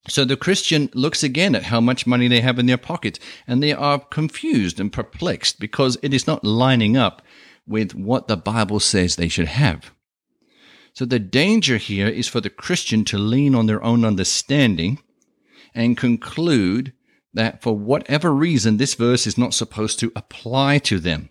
So 0.08 0.24
the 0.24 0.36
Christian 0.36 0.90
looks 0.94 1.22
again 1.22 1.54
at 1.54 1.64
how 1.64 1.80
much 1.80 2.06
money 2.06 2.28
they 2.28 2.40
have 2.40 2.58
in 2.58 2.66
their 2.66 2.78
pocket 2.78 3.18
and 3.46 3.62
they 3.62 3.72
are 3.72 3.98
confused 3.98 4.80
and 4.80 4.92
perplexed 4.92 5.58
because 5.58 5.98
it 6.02 6.14
is 6.14 6.26
not 6.26 6.44
lining 6.44 6.96
up 6.96 7.22
with 7.66 7.94
what 7.94 8.28
the 8.28 8.36
Bible 8.36 8.80
says 8.80 9.16
they 9.16 9.28
should 9.28 9.48
have. 9.48 9.92
So 10.94 11.04
the 11.04 11.18
danger 11.18 11.76
here 11.76 12.08
is 12.08 12.26
for 12.26 12.40
the 12.40 12.50
Christian 12.50 13.04
to 13.06 13.18
lean 13.18 13.54
on 13.54 13.66
their 13.66 13.82
own 13.82 14.04
understanding 14.04 14.98
and 15.74 15.96
conclude 15.96 16.92
that 17.34 17.62
for 17.62 17.76
whatever 17.76 18.34
reason 18.34 18.76
this 18.76 18.94
verse 18.94 19.26
is 19.26 19.38
not 19.38 19.54
supposed 19.54 19.98
to 20.00 20.12
apply 20.16 20.78
to 20.78 20.98
them. 20.98 21.30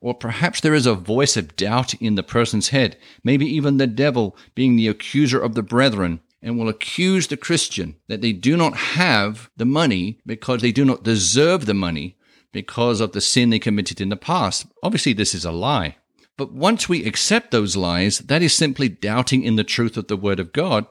Or 0.00 0.14
perhaps 0.14 0.60
there 0.60 0.74
is 0.74 0.86
a 0.86 0.94
voice 0.94 1.36
of 1.36 1.56
doubt 1.56 1.94
in 1.94 2.14
the 2.14 2.22
person's 2.22 2.68
head, 2.68 2.96
maybe 3.24 3.46
even 3.46 3.76
the 3.76 3.86
devil 3.86 4.36
being 4.54 4.76
the 4.76 4.88
accuser 4.88 5.40
of 5.40 5.54
the 5.54 5.62
brethren 5.62 6.20
and 6.40 6.56
will 6.56 6.68
accuse 6.68 7.26
the 7.26 7.36
Christian 7.36 7.96
that 8.06 8.20
they 8.20 8.32
do 8.32 8.56
not 8.56 8.76
have 8.76 9.50
the 9.56 9.64
money 9.64 10.20
because 10.24 10.62
they 10.62 10.72
do 10.72 10.84
not 10.84 11.02
deserve 11.02 11.66
the 11.66 11.74
money 11.74 12.16
because 12.52 13.00
of 13.00 13.12
the 13.12 13.20
sin 13.20 13.50
they 13.50 13.58
committed 13.58 14.00
in 14.00 14.08
the 14.08 14.16
past. 14.16 14.66
Obviously, 14.82 15.12
this 15.12 15.34
is 15.34 15.44
a 15.44 15.52
lie. 15.52 15.96
But 16.36 16.52
once 16.52 16.88
we 16.88 17.04
accept 17.04 17.50
those 17.50 17.76
lies, 17.76 18.20
that 18.20 18.42
is 18.42 18.54
simply 18.54 18.88
doubting 18.88 19.42
in 19.42 19.56
the 19.56 19.64
truth 19.64 19.96
of 19.96 20.06
the 20.06 20.16
Word 20.16 20.38
of 20.38 20.52
God. 20.52 20.86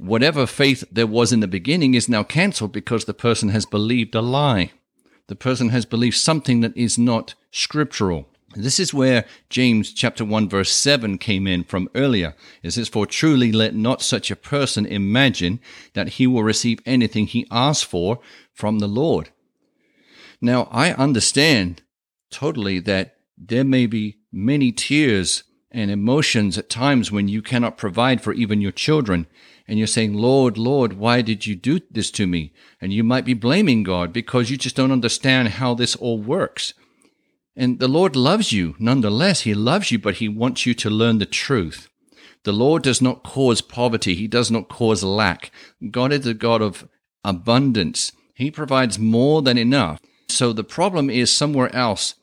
Whatever 0.00 0.46
faith 0.46 0.82
there 0.90 1.06
was 1.06 1.30
in 1.30 1.40
the 1.40 1.46
beginning 1.46 1.92
is 1.92 2.08
now 2.08 2.22
cancelled 2.22 2.72
because 2.72 3.04
the 3.04 3.12
person 3.12 3.50
has 3.50 3.66
believed 3.66 4.14
a 4.14 4.22
lie. 4.22 4.72
The 5.26 5.36
person 5.36 5.68
has 5.68 5.84
believed 5.84 6.16
something 6.16 6.60
that 6.60 6.74
is 6.74 6.96
not 6.96 7.34
scriptural. 7.50 8.26
This 8.54 8.80
is 8.80 8.94
where 8.94 9.26
James 9.50 9.92
chapter 9.92 10.24
1 10.24 10.48
verse 10.48 10.72
7 10.72 11.18
came 11.18 11.46
in 11.46 11.64
from 11.64 11.90
earlier. 11.94 12.34
It 12.62 12.70
says, 12.70 12.88
For 12.88 13.04
truly 13.04 13.52
let 13.52 13.74
not 13.74 14.00
such 14.00 14.30
a 14.30 14.36
person 14.36 14.86
imagine 14.86 15.60
that 15.92 16.14
he 16.14 16.26
will 16.26 16.44
receive 16.44 16.80
anything 16.86 17.26
he 17.26 17.46
asks 17.50 17.84
for 17.84 18.20
from 18.54 18.78
the 18.78 18.88
Lord. 18.88 19.28
Now, 20.40 20.66
I 20.72 20.94
understand 20.94 21.82
totally 22.30 22.78
that 22.80 23.16
there 23.36 23.64
may 23.64 23.84
be 23.84 24.16
many 24.32 24.72
tears 24.72 25.44
and 25.70 25.90
emotions 25.90 26.56
at 26.56 26.70
times 26.70 27.12
when 27.12 27.28
you 27.28 27.42
cannot 27.42 27.76
provide 27.76 28.22
for 28.22 28.32
even 28.32 28.62
your 28.62 28.72
children. 28.72 29.26
And 29.70 29.78
you're 29.78 29.86
saying, 29.86 30.14
Lord, 30.14 30.58
Lord, 30.58 30.94
why 30.94 31.22
did 31.22 31.46
you 31.46 31.54
do 31.54 31.78
this 31.92 32.10
to 32.10 32.26
me? 32.26 32.52
And 32.80 32.92
you 32.92 33.04
might 33.04 33.24
be 33.24 33.34
blaming 33.34 33.84
God 33.84 34.12
because 34.12 34.50
you 34.50 34.56
just 34.56 34.74
don't 34.74 34.90
understand 34.90 35.46
how 35.50 35.74
this 35.74 35.94
all 35.94 36.18
works. 36.18 36.74
And 37.54 37.78
the 37.78 37.86
Lord 37.86 38.16
loves 38.16 38.50
you 38.50 38.74
nonetheless. 38.80 39.42
He 39.42 39.54
loves 39.54 39.92
you, 39.92 40.00
but 40.00 40.16
He 40.16 40.28
wants 40.28 40.66
you 40.66 40.74
to 40.74 40.90
learn 40.90 41.18
the 41.18 41.24
truth. 41.24 41.88
The 42.42 42.50
Lord 42.50 42.82
does 42.82 43.00
not 43.00 43.22
cause 43.22 43.60
poverty. 43.60 44.16
He 44.16 44.26
does 44.26 44.50
not 44.50 44.68
cause 44.68 45.04
lack. 45.04 45.52
God 45.92 46.12
is 46.12 46.26
a 46.26 46.34
God 46.34 46.62
of 46.62 46.88
abundance. 47.22 48.10
He 48.34 48.50
provides 48.50 48.98
more 48.98 49.40
than 49.40 49.56
enough. 49.56 50.00
So 50.28 50.52
the 50.52 50.64
problem 50.64 51.08
is 51.08 51.30
somewhere 51.30 51.72
else 51.72 52.16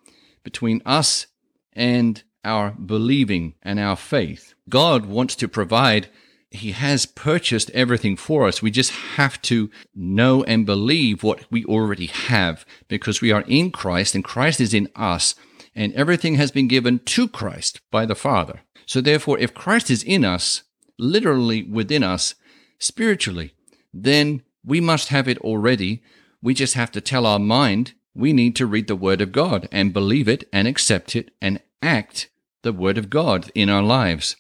between 0.44 0.82
us 0.86 1.28
and 1.72 2.22
our 2.44 2.72
believing 2.72 3.54
and 3.64 3.80
our 3.80 3.96
faith. 3.96 4.54
God 4.68 5.06
wants 5.06 5.34
to 5.38 5.48
provide 5.48 6.10
He 6.58 6.72
has 6.72 7.06
purchased 7.06 7.70
everything 7.72 8.16
for 8.16 8.48
us. 8.48 8.62
We 8.62 8.72
just 8.72 8.92
have 8.92 9.42
to 9.44 9.70
know 9.96 10.44
and 10.44 10.66
believe 10.66 11.24
what 11.24 11.46
we 11.52 11.64
already 11.66 12.08
have 12.08 12.66
because 12.88 13.22
we 13.22 13.32
are 13.32 13.44
in 13.48 13.72
Christ 13.72 14.16
and 14.16 14.24
Christ 14.24 14.60
is 14.60 14.74
in 14.74 14.90
us 14.96 15.36
and 15.76 15.94
everything 15.94 16.36
has 16.36 16.52
been 16.52 16.68
given 16.68 17.00
to 17.00 17.28
Christ 17.28 17.82
by 17.92 18.06
the 18.06 18.16
Father. 18.16 18.62
So 18.88 19.00
therefore, 19.00 19.38
if 19.38 19.54
Christ 19.54 19.92
is 19.92 20.04
in 20.04 20.26
us, 20.26 20.64
literally 20.98 21.62
within 21.64 22.04
us, 22.04 22.34
spiritually, 22.80 23.54
then 23.94 24.42
we 24.66 24.82
must 24.82 25.10
have 25.10 25.28
it 25.28 25.38
already. 25.40 26.02
We 26.42 26.54
just 26.54 26.74
have 26.74 26.92
to 26.92 27.02
tell 27.02 27.26
our 27.26 27.40
mind 27.40 27.94
we 28.16 28.34
need 28.34 28.56
to 28.56 28.66
read 28.66 28.88
the 28.88 28.96
Word 28.96 29.22
of 29.22 29.32
God 29.32 29.70
and 29.72 29.94
believe 29.94 30.28
it 30.28 30.46
and 30.52 30.68
accept 30.68 31.16
it 31.16 31.30
and 31.40 31.62
act 31.84 32.30
the 32.64 32.74
Word 32.74 32.98
of 32.98 33.12
God 33.12 33.52
in 33.54 33.70
our 33.70 33.84
lives. 33.84 34.36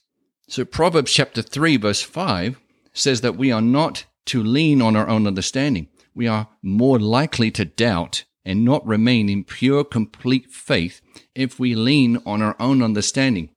So 0.49 0.63
Proverbs 0.63 1.11
chapter 1.11 1.41
3 1.41 1.75
verse 1.77 2.01
5 2.01 2.59
says 2.93 3.21
that 3.21 3.35
we 3.35 3.51
are 3.51 3.61
not 3.61 4.05
to 4.27 4.41
lean 4.41 4.81
on 4.81 4.95
our 4.95 5.07
own 5.07 5.27
understanding. 5.27 5.89
We 6.15 6.27
are 6.27 6.47
more 6.61 6.99
likely 6.99 7.51
to 7.51 7.65
doubt 7.65 8.23
and 8.45 8.63
not 8.63 8.87
remain 8.87 9.27
in 9.27 9.43
pure, 9.43 9.83
complete 9.83 10.49
faith 10.49 11.01
if 11.35 11.59
we 11.59 11.75
lean 11.75 12.21
on 12.25 12.41
our 12.41 12.55
own 12.61 12.81
understanding. 12.81 13.49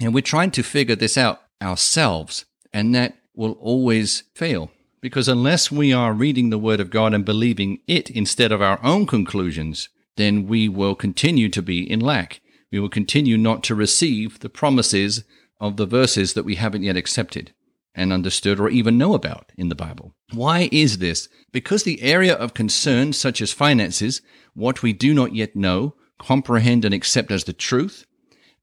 And 0.00 0.14
we're 0.14 0.22
trying 0.22 0.50
to 0.52 0.62
figure 0.62 0.96
this 0.96 1.18
out 1.18 1.42
ourselves, 1.60 2.46
and 2.72 2.94
that 2.94 3.18
will 3.34 3.52
always 3.60 4.24
fail. 4.34 4.70
Because 5.02 5.28
unless 5.28 5.70
we 5.70 5.92
are 5.92 6.12
reading 6.14 6.48
the 6.48 6.58
Word 6.58 6.80
of 6.80 6.90
God 6.90 7.12
and 7.12 7.24
believing 7.24 7.80
it 7.86 8.10
instead 8.10 8.52
of 8.52 8.62
our 8.62 8.82
own 8.82 9.06
conclusions, 9.06 9.90
then 10.16 10.46
we 10.46 10.68
will 10.68 10.94
continue 10.94 11.48
to 11.50 11.62
be 11.62 11.88
in 11.88 12.00
lack. 12.00 12.40
We 12.72 12.80
will 12.80 12.88
continue 12.88 13.36
not 13.36 13.62
to 13.64 13.74
receive 13.74 14.40
the 14.40 14.48
promises 14.48 15.24
of 15.60 15.76
the 15.76 15.86
verses 15.86 16.34
that 16.34 16.44
we 16.44 16.54
haven't 16.54 16.82
yet 16.82 16.96
accepted 16.96 17.52
and 17.94 18.12
understood 18.12 18.60
or 18.60 18.68
even 18.68 18.96
know 18.96 19.14
about 19.14 19.50
in 19.56 19.68
the 19.68 19.74
Bible. 19.74 20.14
Why 20.32 20.68
is 20.70 20.98
this? 20.98 21.28
Because 21.52 21.82
the 21.82 22.00
area 22.02 22.34
of 22.34 22.54
concern, 22.54 23.12
such 23.12 23.40
as 23.40 23.52
finances, 23.52 24.22
what 24.54 24.82
we 24.82 24.92
do 24.92 25.12
not 25.12 25.34
yet 25.34 25.56
know, 25.56 25.94
comprehend, 26.18 26.84
and 26.84 26.94
accept 26.94 27.30
as 27.30 27.44
the 27.44 27.52
truth, 27.52 28.06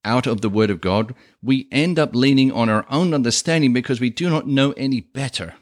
out 0.06 0.28
of 0.28 0.42
the 0.42 0.50
Word 0.50 0.70
of 0.70 0.80
God, 0.80 1.16
we 1.42 1.68
end 1.72 2.00
up 2.00 2.16
leaning 2.16 2.52
on 2.52 2.70
our 2.70 2.86
own 2.90 3.14
understanding 3.14 3.74
because 3.74 4.00
we 4.00 4.10
do 4.10 4.30
not 4.30 4.48
know 4.48 4.72
any 4.74 5.02
better. 5.02 5.56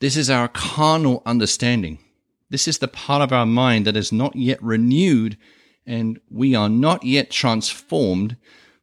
This 0.00 0.16
is 0.16 0.28
our 0.28 0.48
carnal 0.48 1.22
understanding. 1.24 1.98
This 2.50 2.68
is 2.68 2.78
the 2.78 2.88
part 2.88 3.22
of 3.22 3.32
our 3.32 3.46
mind 3.46 3.86
that 3.86 3.96
is 3.96 4.12
not 4.12 4.36
yet 4.36 4.62
renewed, 4.62 5.38
and 5.86 6.20
we 6.30 6.54
are 6.54 6.68
not 6.68 7.04
yet 7.04 7.30
transformed 7.30 8.36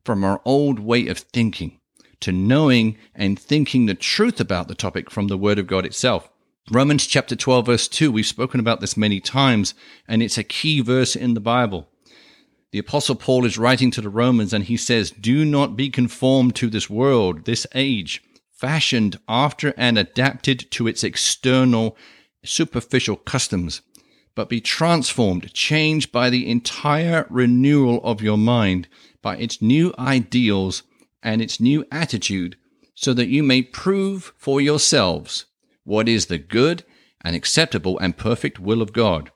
from 0.03 0.24
our 0.24 0.41
old 0.46 0.79
way 0.79 1.08
of 1.08 1.20
thinking 1.20 1.79
to 2.22 2.31
knowing 2.31 2.98
and 3.13 3.38
thinking 3.38 3.86
the 3.86 3.93
truth 3.96 4.39
about 4.39 4.67
the 4.67 4.75
topic 4.75 5.12
from 5.12 5.27
the 5.27 5.38
Word 5.38 5.60
of 5.60 5.67
God 5.67 5.86
itself. 5.86 6.29
Romans 6.72 7.05
chapter 7.05 7.36
12, 7.36 7.65
verse 7.65 7.88
2, 7.88 8.12
we've 8.12 8.25
spoken 8.25 8.60
about 8.60 8.79
this 8.79 8.96
many 8.96 9.20
times, 9.20 9.74
and 10.08 10.24
it's 10.24 10.38
a 10.38 10.43
key 10.43 10.79
verse 10.79 11.15
in 11.15 11.34
the 11.34 11.41
Bible. 11.41 11.89
The 12.72 12.79
Apostle 12.79 13.15
Paul 13.15 13.46
is 13.46 13.58
writing 13.58 13.91
to 13.91 14.01
the 14.01 14.10
Romans, 14.10 14.53
and 14.53 14.63
he 14.63 14.77
says, 14.77 15.12
Do 15.12 15.43
not 15.43 15.75
be 15.75 15.89
conformed 15.89 16.55
to 16.55 16.70
this 16.70 16.89
world, 16.89 17.46
this 17.46 17.67
age 17.75 18.24
fashioned 18.51 19.20
after 19.27 19.74
and 19.75 19.98
adapted 19.98 20.70
to 20.72 20.88
its 20.88 21.03
external, 21.03 21.98
superficial 22.46 23.15
customs, 23.15 23.81
but 24.35 24.50
be 24.50 24.61
transformed, 24.61 25.53
changed 25.53 26.11
by 26.11 26.29
the 26.29 26.50
entire 26.50 27.25
renewal 27.29 28.01
of 28.03 28.21
your 28.21 28.38
mind, 28.38 28.88
by 29.21 29.38
its 29.38 29.61
new 29.61 29.93
ideals 30.00 30.83
and 31.21 31.41
its 31.41 31.59
new 31.59 31.85
attitude, 31.91 32.57
so 32.95 33.13
that 33.13 33.29
you 33.29 33.43
may 33.43 33.61
prove 33.61 34.33
for 34.38 34.61
yourselves 34.61 35.45
what 35.83 36.07
is 36.07 36.27
the 36.27 36.38
good 36.38 36.83
and 37.23 37.35
acceptable 37.35 38.00
and 38.00 38.17
perfect 38.17 38.59
will 38.59 38.81
of 38.81 38.93
God, 38.93 39.31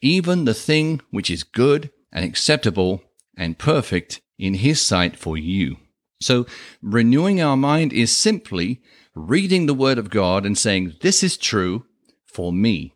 even 0.00 0.44
the 0.44 0.54
thing 0.54 1.00
which 1.10 1.30
is 1.30 1.44
good 1.44 1.90
and 2.12 2.24
acceptable 2.24 3.02
and 3.36 3.58
perfect 3.58 4.20
in 4.38 4.54
His 4.54 4.80
sight 4.80 5.16
for 5.16 5.36
you. 5.36 5.76
So, 6.20 6.46
renewing 6.80 7.40
our 7.40 7.56
mind 7.56 7.92
is 7.92 8.16
simply 8.16 8.80
reading 9.14 9.66
the 9.66 9.74
Word 9.74 9.98
of 9.98 10.10
God 10.10 10.46
and 10.46 10.56
saying, 10.56 10.94
This 11.00 11.22
is 11.22 11.36
true 11.36 11.86
for 12.24 12.52
me. 12.52 12.94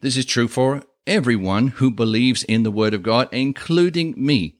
This 0.00 0.16
is 0.16 0.26
true 0.26 0.46
for 0.46 0.84
everyone 1.08 1.68
who 1.68 1.90
believes 1.90 2.44
in 2.44 2.62
the 2.62 2.70
Word 2.70 2.94
of 2.94 3.02
God, 3.02 3.28
including 3.32 4.14
me. 4.16 4.54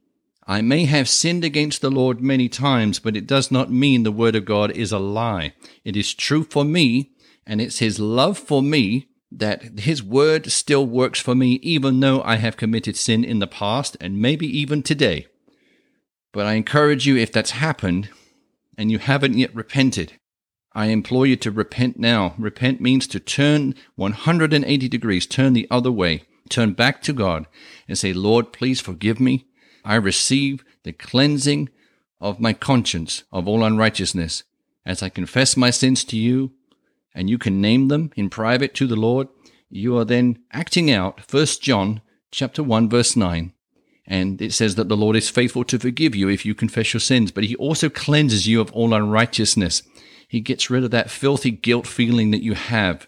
I 0.48 0.62
may 0.62 0.87
have 0.87 1.09
sinned 1.09 1.44
against 1.44 1.81
the 1.81 1.90
Lord 1.90 2.20
many 2.20 2.48
times, 2.48 2.98
but 2.98 3.16
it 3.16 3.27
does 3.27 3.48
not 3.51 3.70
mean 3.70 4.03
the 4.03 4.11
Word 4.11 4.35
of 4.35 4.44
God 4.44 4.72
is 4.72 4.90
a 4.90 4.98
lie. 4.98 5.53
It 5.85 5.96
is 5.96 6.12
true 6.12 6.42
for 6.42 6.64
me, 6.64 7.12
and 7.46 7.61
it's 7.61 7.79
His 7.79 8.01
love 8.01 8.37
for 8.37 8.62
me 8.62 9.11
that 9.31 9.79
His 9.79 10.03
Word 10.03 10.51
still 10.51 10.85
works 10.85 11.20
for 11.20 11.37
me, 11.37 11.61
even 11.62 12.01
though 12.01 12.20
I 12.22 12.37
have 12.37 12.57
committed 12.57 12.96
sin 12.96 13.22
in 13.22 13.38
the 13.38 13.46
past 13.46 13.96
and 14.01 14.20
maybe 14.20 14.46
even 14.46 14.83
today. 14.83 15.29
But 16.33 16.46
I 16.46 16.55
encourage 16.55 17.07
you, 17.07 17.16
if 17.16 17.31
that's 17.31 17.53
happened 17.53 18.09
and 18.77 18.90
you 18.90 18.98
haven't 18.98 19.38
yet 19.38 19.55
repented, 19.55 20.14
I 20.72 20.87
implore 20.87 21.26
you 21.26 21.37
to 21.37 21.50
repent 21.50 21.98
now. 21.98 22.35
Repent 22.38 22.81
means 22.81 23.07
to 23.09 23.20
turn 23.20 23.74
180 23.96 24.88
degrees, 24.88 25.26
turn 25.26 25.52
the 25.52 25.66
other 25.70 25.90
way, 25.90 26.24
turn 26.48 26.72
back 26.72 27.02
to 27.02 27.12
God 27.12 27.46
and 27.88 27.98
say, 27.98 28.12
Lord, 28.12 28.52
please 28.52 28.81
forgive 28.81 29.18
me. 29.18 29.46
I 29.85 29.94
receive 29.94 30.64
the 30.83 30.92
cleansing 30.92 31.70
of 32.20 32.40
my 32.40 32.52
conscience 32.52 33.24
of 33.33 33.48
all 33.48 33.64
unrighteousness 33.64 34.44
as 34.85 35.02
I 35.02 35.09
confess 35.09 35.57
my 35.57 35.70
sins 35.70 36.04
to 36.04 36.16
you 36.16 36.52
and 37.14 37.28
you 37.28 37.38
can 37.38 37.61
name 37.61 37.88
them 37.88 38.11
in 38.16 38.31
private 38.31 38.74
to 38.74 38.87
the 38.87 38.96
Lord. 38.96 39.28
You 39.70 39.96
are 39.98 40.04
then 40.04 40.38
acting 40.52 40.90
out 40.90 41.33
1 41.33 41.46
John 41.61 42.00
chapter 42.31 42.62
1 42.62 42.88
verse 42.88 43.16
9 43.16 43.52
and 44.11 44.40
it 44.40 44.55
says 44.55 44.75
that 44.77 44.88
the 44.88 44.97
Lord 44.97 45.16
is 45.16 45.29
faithful 45.29 45.64
to 45.64 45.79
forgive 45.79 46.16
you 46.16 46.31
if 46.31 46.47
you 46.47 46.55
confess 46.55 46.94
your 46.94 47.01
sins, 47.01 47.31
but 47.31 47.44
he 47.44 47.55
also 47.57 47.90
cleanses 47.90 48.49
you 48.49 48.59
of 48.59 48.73
all 48.73 48.94
unrighteousness. 48.94 49.83
He 50.27 50.40
gets 50.40 50.71
rid 50.71 50.83
of 50.83 50.90
that 50.92 51.11
filthy 51.11 51.51
guilt 51.51 51.87
feeling 51.87 52.31
that 52.31 52.42
you 52.42 52.55
have 52.55 53.07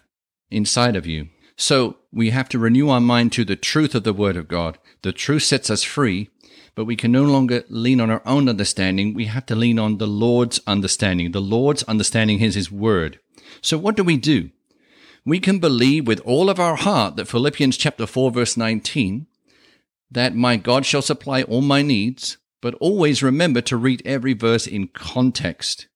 inside 0.51 0.95
of 0.95 1.07
you. 1.07 1.29
So 1.57 1.97
we 2.13 2.29
have 2.29 2.47
to 2.49 2.59
renew 2.59 2.89
our 2.89 3.01
mind 3.01 3.31
to 3.33 3.43
the 3.43 3.55
truth 3.55 3.95
of 3.95 4.03
the 4.03 4.13
Word 4.13 4.37
of 4.37 4.47
God. 4.47 4.77
The 5.01 5.11
truth 5.11 5.41
sets 5.41 5.71
us 5.71 5.81
free, 5.81 6.29
but 6.75 6.85
we 6.85 6.95
can 6.95 7.11
no 7.11 7.23
longer 7.23 7.63
lean 7.67 7.99
on 7.99 8.11
our 8.11 8.21
own 8.23 8.47
understanding. 8.47 9.15
We 9.15 9.25
have 9.25 9.47
to 9.47 9.55
lean 9.55 9.79
on 9.79 9.97
the 9.97 10.07
Lord's 10.07 10.59
understanding. 10.67 11.31
The 11.31 11.41
Lord's 11.41 11.81
understanding 11.83 12.41
is 12.41 12.53
His 12.53 12.71
Word. 12.71 13.19
So 13.61 13.75
what 13.75 13.95
do 13.95 14.03
we 14.03 14.17
do? 14.17 14.51
We 15.25 15.39
can 15.39 15.57
believe 15.57 16.05
with 16.05 16.19
all 16.21 16.47
of 16.47 16.59
our 16.59 16.75
heart 16.75 17.15
that 17.15 17.27
Philippians 17.27 17.77
chapter 17.77 18.05
4 18.05 18.31
verse 18.31 18.55
19 18.55 19.27
that 20.11 20.35
my 20.35 20.57
God 20.57 20.85
shall 20.85 21.01
supply 21.01 21.43
all 21.43 21.61
my 21.61 21.81
needs, 21.81 22.37
but 22.61 22.75
always 22.75 23.23
remember 23.23 23.61
to 23.61 23.77
read 23.77 24.01
every 24.05 24.33
verse 24.33 24.67
in 24.67 24.87
context. 24.89 25.87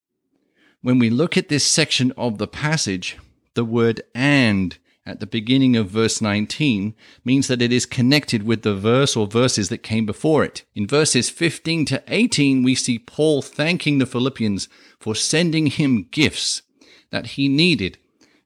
When 0.81 0.99
we 0.99 1.09
look 1.09 1.37
at 1.37 1.49
this 1.49 1.65
section 1.65 2.11
of 2.17 2.37
the 2.37 2.47
passage, 2.47 3.17
the 3.53 3.65
word 3.65 4.01
and 4.13 4.77
at 5.05 5.19
the 5.19 5.27
beginning 5.27 5.75
of 5.75 5.89
verse 5.89 6.19
19 6.21 6.95
means 7.23 7.47
that 7.47 7.61
it 7.61 7.71
is 7.71 7.85
connected 7.85 8.43
with 8.43 8.63
the 8.63 8.73
verse 8.73 9.15
or 9.15 9.27
verses 9.27 9.69
that 9.69 9.83
came 9.83 10.05
before 10.05 10.43
it. 10.43 10.63
In 10.73 10.87
verses 10.87 11.29
15 11.29 11.85
to 11.85 12.03
18, 12.07 12.63
we 12.63 12.73
see 12.73 12.97
Paul 12.97 13.41
thanking 13.41 13.99
the 13.99 14.07
Philippians 14.07 14.67
for 14.99 15.13
sending 15.13 15.67
him 15.67 16.07
gifts 16.09 16.63
that 17.11 17.27
he 17.27 17.47
needed 17.47 17.99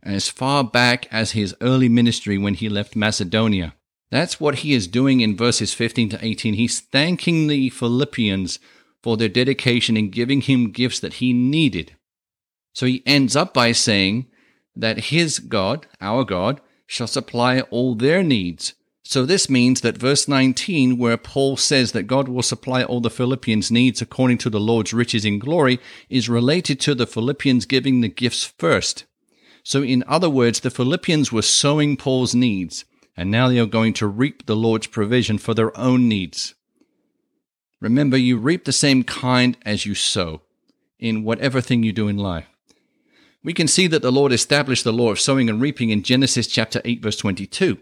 as 0.03 0.27
far 0.27 0.63
back 0.63 1.07
as 1.11 1.31
his 1.31 1.55
early 1.61 1.89
ministry 1.89 2.37
when 2.37 2.55
he 2.55 2.67
left 2.67 2.95
Macedonia. 2.95 3.75
That's 4.11 4.39
what 4.39 4.59
he 4.59 4.73
is 4.73 4.87
doing 4.87 5.21
in 5.21 5.37
verses 5.37 5.73
15 5.73 6.09
to 6.09 6.25
18. 6.25 6.55
He's 6.55 6.79
thanking 6.79 7.47
the 7.47 7.69
Philippians 7.69 8.59
for 9.03 9.17
their 9.17 9.29
dedication 9.29 9.95
in 9.95 10.09
giving 10.09 10.41
him 10.41 10.71
gifts 10.71 10.99
that 10.99 11.15
he 11.15 11.31
needed. 11.31 11.95
So 12.73 12.85
he 12.85 13.03
ends 13.05 13.35
up 13.35 13.53
by 13.53 13.71
saying 13.71 14.27
that 14.75 15.05
his 15.05 15.39
God, 15.39 15.87
our 16.01 16.23
God, 16.23 16.61
shall 16.87 17.07
supply 17.07 17.61
all 17.61 17.95
their 17.95 18.23
needs. 18.23 18.73
So 19.03 19.25
this 19.25 19.49
means 19.49 19.81
that 19.81 19.97
verse 19.97 20.27
19, 20.27 20.97
where 20.97 21.17
Paul 21.17 21.57
says 21.57 21.93
that 21.93 22.03
God 22.03 22.27
will 22.27 22.43
supply 22.43 22.83
all 22.83 23.01
the 23.01 23.09
Philippians' 23.09 23.71
needs 23.71 24.01
according 24.01 24.37
to 24.39 24.49
the 24.49 24.59
Lord's 24.59 24.93
riches 24.93 25.25
in 25.25 25.39
glory, 25.39 25.79
is 26.09 26.29
related 26.29 26.79
to 26.81 26.93
the 26.93 27.07
Philippians 27.07 27.65
giving 27.65 28.01
the 28.01 28.07
gifts 28.07 28.45
first. 28.45 29.05
So 29.63 29.83
in 29.83 30.03
other 30.07 30.29
words, 30.29 30.59
the 30.59 30.69
Philippians 30.69 31.31
were 31.31 31.41
sowing 31.41 31.97
Paul's 31.97 32.35
needs 32.35 32.85
and 33.19 33.29
now 33.29 33.49
they 33.49 33.59
are 33.59 33.65
going 33.65 33.91
to 33.91 34.07
reap 34.07 34.45
the 34.45 34.55
Lord's 34.55 34.87
provision 34.87 35.37
for 35.37 35.53
their 35.53 35.77
own 35.77 36.07
needs. 36.07 36.55
Remember, 37.81 38.15
you 38.15 38.37
reap 38.37 38.63
the 38.63 38.71
same 38.71 39.03
kind 39.03 39.57
as 39.65 39.85
you 39.85 39.93
sow 39.93 40.41
in 40.99 41.25
whatever 41.25 41.59
thing 41.59 41.83
you 41.83 41.91
do 41.91 42.07
in 42.07 42.15
life. 42.15 42.45
We 43.43 43.53
can 43.53 43.67
see 43.67 43.87
that 43.87 44.01
the 44.01 44.09
Lord 44.09 44.31
established 44.31 44.85
the 44.85 44.93
law 44.93 45.11
of 45.11 45.19
sowing 45.19 45.49
and 45.49 45.59
reaping 45.59 45.89
in 45.89 46.01
Genesis 46.01 46.47
chapter 46.47 46.79
8 46.85 47.03
verse 47.03 47.17
22, 47.17 47.79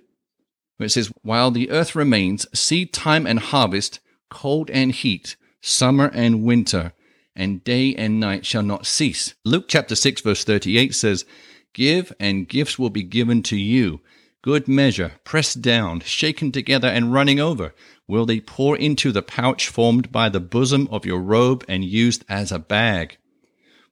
where 0.77 0.87
it 0.87 0.89
says, 0.89 1.11
While 1.21 1.51
the 1.51 1.69
earth 1.69 1.95
remains, 1.95 2.47
seed 2.59 2.91
time 2.91 3.27
and 3.27 3.37
harvest, 3.37 3.99
cold 4.31 4.71
and 4.71 4.91
heat, 4.91 5.35
summer 5.61 6.09
and 6.15 6.41
winter, 6.41 6.93
and 7.35 7.63
day 7.63 7.93
and 7.93 8.19
night 8.19 8.43
shall 8.43 8.63
not 8.63 8.87
cease. 8.87 9.35
Luke 9.45 9.65
chapter 9.67 9.93
6, 9.93 10.21
verse 10.21 10.43
38 10.43 10.95
says, 10.95 11.25
Give, 11.73 12.11
and 12.19 12.47
gifts 12.49 12.79
will 12.79 12.89
be 12.89 13.03
given 13.03 13.43
to 13.43 13.55
you. 13.55 14.01
Good 14.47 14.69
measure, 14.69 15.11
pressed 15.25 15.61
down, 15.61 15.99
shaken 15.99 16.53
together, 16.53 16.87
and 16.87 17.11
running 17.11 17.37
over, 17.37 17.75
will 18.07 18.25
they 18.25 18.39
pour 18.39 18.77
into 18.77 19.11
the 19.11 19.21
pouch 19.21 19.67
formed 19.67 20.09
by 20.09 20.29
the 20.29 20.39
bosom 20.39 20.87
of 20.89 21.05
your 21.05 21.19
robe 21.19 21.65
and 21.67 21.83
used 21.83 22.23
as 22.29 22.49
a 22.49 22.57
bag. 22.57 23.17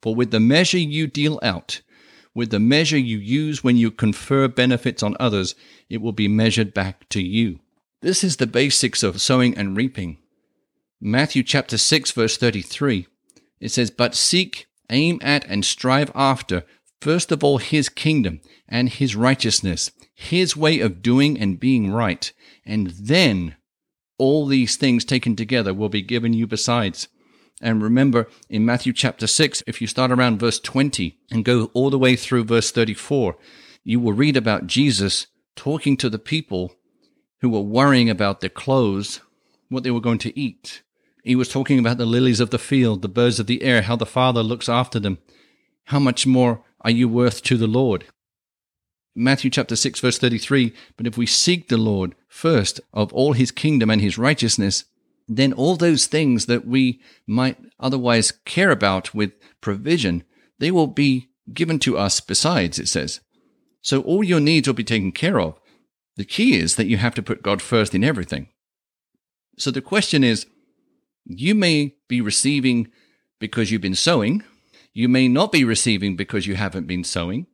For 0.01 0.15
with 0.15 0.31
the 0.31 0.39
measure 0.39 0.77
you 0.77 1.07
deal 1.07 1.41
out, 1.43 1.81
with 2.33 2.51
the 2.51 2.59
measure 2.61 2.97
you 2.97 3.17
use 3.17 3.65
when 3.65 3.75
you 3.75 3.91
confer 3.91 4.47
benefits 4.47 5.03
on 5.03 5.17
others, 5.19 5.55
it 5.89 6.01
will 6.01 6.13
be 6.13 6.29
measured 6.29 6.73
back 6.73 7.09
to 7.09 7.21
you. 7.21 7.59
This 7.99 8.23
is 8.23 8.37
the 8.37 8.47
basics 8.47 9.03
of 9.03 9.19
sowing 9.19 9.57
and 9.57 9.75
reaping. 9.75 10.19
Matthew 11.01 11.43
chapter 11.43 11.77
6 11.77 12.11
verse 12.11 12.37
33. 12.37 13.07
It 13.59 13.73
says, 13.73 13.91
"But 13.91 14.15
seek, 14.15 14.67
aim 14.89 15.19
at 15.21 15.43
and 15.49 15.65
strive 15.65 16.13
after 16.15 16.63
first 17.01 17.31
of 17.31 17.43
all 17.43 17.57
his 17.57 17.89
kingdom 17.89 18.41
and 18.67 18.89
his 18.89 19.15
righteousness, 19.15 19.91
his 20.13 20.55
way 20.55 20.79
of 20.79 21.01
doing 21.01 21.39
and 21.39 21.59
being 21.59 21.91
right, 21.91 22.31
and 22.65 22.91
then 22.91 23.55
all 24.17 24.45
these 24.45 24.75
things 24.75 25.03
taken 25.03 25.35
together 25.35 25.73
will 25.73 25.89
be 25.89 26.01
given 26.01 26.33
you 26.33 26.47
besides." 26.47 27.07
And 27.61 27.81
remember 27.81 28.29
in 28.49 28.65
Matthew 28.65 28.91
chapter 28.91 29.27
6, 29.27 29.63
if 29.65 29.79
you 29.79 29.87
start 29.87 30.11
around 30.11 30.39
verse 30.39 30.59
20 30.59 31.17
and 31.31 31.45
go 31.45 31.71
all 31.73 31.89
the 31.89 31.99
way 31.99 32.15
through 32.15 32.43
verse 32.43 32.71
34, 32.71 33.37
you 33.83 33.99
will 33.99 34.13
read 34.13 34.35
about 34.35 34.67
Jesus 34.67 35.27
talking 35.55 35.95
to 35.97 36.09
the 36.09 36.19
people 36.19 36.75
who 37.39 37.49
were 37.49 37.61
worrying 37.61 38.09
about 38.09 38.41
their 38.41 38.49
clothes, 38.49 39.21
what 39.69 39.83
they 39.83 39.91
were 39.91 40.01
going 40.01 40.17
to 40.19 40.37
eat. 40.37 40.81
He 41.23 41.35
was 41.35 41.47
talking 41.47 41.79
about 41.79 41.97
the 41.97 42.05
lilies 42.05 42.39
of 42.39 42.49
the 42.49 42.59
field, 42.59 43.01
the 43.01 43.07
birds 43.07 43.39
of 43.39 43.47
the 43.47 43.63
air, 43.63 43.83
how 43.83 43.95
the 43.95 44.05
Father 44.05 44.43
looks 44.43 44.67
after 44.67 44.99
them. 44.99 45.19
How 45.85 45.99
much 45.99 46.27
more 46.27 46.64
are 46.85 46.91
you 46.91 47.09
worth 47.09 47.41
to 47.41 47.57
the 47.57 47.67
Lord? 47.67 48.05
Matthew 49.15 49.49
chapter 49.49 49.75
6 49.75 49.99
verse 49.99 50.19
33, 50.19 50.71
but 50.97 51.07
if 51.07 51.17
we 51.17 51.25
seek 51.25 51.67
the 51.67 51.77
Lord 51.77 52.13
first 52.27 52.79
of 52.93 53.11
all 53.11 53.33
his 53.33 53.49
kingdom 53.49 53.89
and 53.89 54.01
his 54.01 54.19
righteousness, 54.19 54.85
then 55.27 55.51
all 55.51 55.75
those 55.75 56.05
things 56.05 56.45
that 56.45 56.67
we 56.67 57.01
might 57.25 57.57
otherwise 57.79 58.31
care 58.31 58.69
about 58.69 59.15
with 59.15 59.31
provision, 59.61 60.23
they 60.59 60.69
will 60.69 60.85
be 60.85 61.29
given 61.51 61.79
to 61.79 61.97
us 61.97 62.19
besides, 62.19 62.77
it 62.77 62.87
says. 62.87 63.19
So 63.81 64.01
all 64.01 64.23
your 64.23 64.39
needs 64.39 64.67
will 64.67 64.75
be 64.75 64.83
taken 64.83 65.11
care 65.11 65.39
of. 65.39 65.59
The 66.17 66.25
key 66.25 66.55
is 66.55 66.75
that 66.75 66.87
you 66.87 66.97
have 66.97 67.15
to 67.15 67.23
put 67.23 67.41
God 67.41 67.63
first 67.63 67.95
in 67.95 68.03
everything. 68.03 68.49
So 69.57 69.71
the 69.71 69.81
question 69.81 70.23
is 70.23 70.45
you 71.25 71.55
may 71.55 71.95
be 72.07 72.21
receiving 72.21 72.91
because 73.39 73.71
you've 73.71 73.81
been 73.81 73.95
sowing, 73.95 74.43
you 74.95 75.07
may 75.07 75.27
not 75.27 75.51
be 75.51 75.63
receiving 75.63 76.15
because 76.15 76.47
you 76.47 76.55
haven't 76.55 76.87
been 76.87 77.03
sowing. 77.03 77.45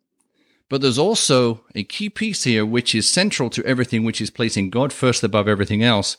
But 0.69 0.79
there's 0.79 0.97
also 0.97 1.65
a 1.75 1.83
key 1.83 2.09
piece 2.09 2.45
here 2.45 2.65
which 2.65 2.95
is 2.95 3.09
central 3.09 3.49
to 3.49 3.65
everything, 3.65 4.05
which 4.05 4.21
is 4.21 4.29
placing 4.29 4.69
God 4.69 4.93
first 4.93 5.21
above 5.21 5.49
everything 5.49 5.83
else 5.83 6.15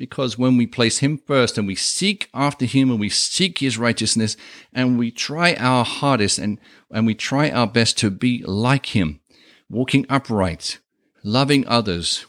because 0.00 0.38
when 0.38 0.56
we 0.56 0.66
place 0.66 1.00
Him 1.00 1.18
first 1.18 1.58
and 1.58 1.66
we 1.66 1.74
seek 1.74 2.30
after 2.32 2.64
Him 2.64 2.90
and 2.90 2.98
we 2.98 3.10
seek 3.10 3.58
His 3.58 3.76
righteousness 3.76 4.34
and 4.72 4.98
we 4.98 5.10
try 5.10 5.54
our 5.56 5.84
hardest 5.84 6.38
and, 6.38 6.58
and 6.90 7.06
we 7.06 7.14
try 7.14 7.50
our 7.50 7.66
best 7.66 7.98
to 7.98 8.10
be 8.10 8.42
like 8.46 8.96
Him, 8.96 9.20
walking 9.68 10.06
upright, 10.08 10.78
loving 11.22 11.68
others, 11.68 12.24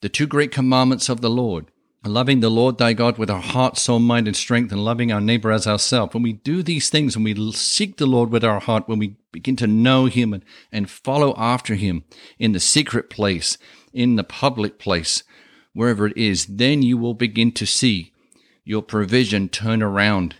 the 0.00 0.08
two 0.08 0.26
great 0.26 0.50
commandments 0.50 1.08
of 1.08 1.20
the 1.20 1.30
Lord, 1.30 1.70
loving 2.04 2.40
the 2.40 2.50
Lord 2.50 2.78
thy 2.78 2.92
God 2.92 3.16
with 3.16 3.30
our 3.30 3.40
heart, 3.40 3.78
soul, 3.78 3.98
mind, 3.98 4.26
and 4.26 4.36
strength, 4.36 4.72
and 4.72 4.84
loving 4.84 5.12
our 5.12 5.20
neighbor 5.20 5.52
as 5.52 5.66
ourselves. 5.66 6.14
When 6.14 6.22
we 6.22 6.32
do 6.32 6.62
these 6.62 6.90
things, 6.90 7.16
when 7.16 7.24
we 7.24 7.52
seek 7.52 7.96
the 7.96 8.06
Lord 8.06 8.30
with 8.30 8.44
our 8.44 8.60
heart, 8.60 8.88
when 8.88 8.98
we 8.98 9.16
begin 9.30 9.56
to 9.56 9.66
know 9.66 10.06
Him 10.06 10.32
and, 10.32 10.44
and 10.72 10.90
follow 10.90 11.34
after 11.36 11.74
Him 11.74 12.04
in 12.38 12.52
the 12.52 12.60
secret 12.60 13.08
place, 13.08 13.56
in 13.92 14.16
the 14.16 14.24
public 14.24 14.78
place, 14.78 15.22
wherever 15.74 16.06
it 16.06 16.16
is, 16.16 16.46
then 16.46 16.82
you 16.82 16.98
will 16.98 17.14
begin 17.14 17.52
to 17.52 17.66
see 17.66 18.12
your 18.64 18.82
provision 18.82 19.48
turn 19.48 19.82
around 19.82 20.36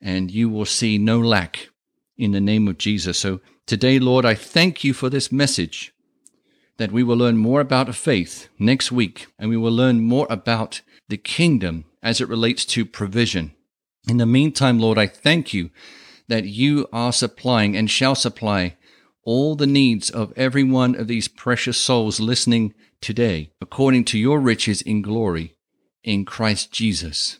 and 0.00 0.30
you 0.30 0.48
will 0.48 0.66
see 0.66 0.98
no 0.98 1.18
lack 1.18 1.68
in 2.16 2.32
the 2.32 2.40
name 2.40 2.68
of 2.68 2.78
Jesus. 2.78 3.18
So 3.18 3.40
today, 3.66 3.98
Lord, 3.98 4.24
I 4.24 4.34
thank 4.34 4.84
you 4.84 4.92
for 4.92 5.08
this 5.08 5.32
message 5.32 5.92
that 6.76 6.92
we 6.92 7.02
will 7.02 7.16
learn 7.16 7.36
more 7.36 7.60
about 7.60 7.94
faith 7.94 8.48
next 8.58 8.90
week 8.90 9.28
and 9.38 9.48
we 9.48 9.56
will 9.56 9.72
learn 9.72 10.00
more 10.00 10.26
about 10.28 10.82
the 11.08 11.16
kingdom 11.16 11.84
as 12.02 12.20
it 12.20 12.28
relates 12.28 12.64
to 12.64 12.84
provision. 12.84 13.54
In 14.08 14.18
the 14.18 14.26
meantime, 14.26 14.78
Lord, 14.78 14.98
I 14.98 15.06
thank 15.06 15.54
you 15.54 15.70
that 16.28 16.44
you 16.44 16.86
are 16.92 17.12
supplying 17.12 17.76
and 17.76 17.90
shall 17.90 18.14
supply 18.14 18.76
all 19.24 19.54
the 19.54 19.66
needs 19.66 20.10
of 20.10 20.32
every 20.36 20.64
one 20.64 20.94
of 20.94 21.08
these 21.08 21.28
precious 21.28 21.78
souls 21.78 22.20
listening 22.20 22.74
today, 23.00 23.50
according 23.60 24.04
to 24.04 24.18
your 24.18 24.40
riches 24.40 24.82
in 24.82 25.02
glory 25.02 25.56
in 26.02 26.24
Christ 26.24 26.72
Jesus. 26.72 27.38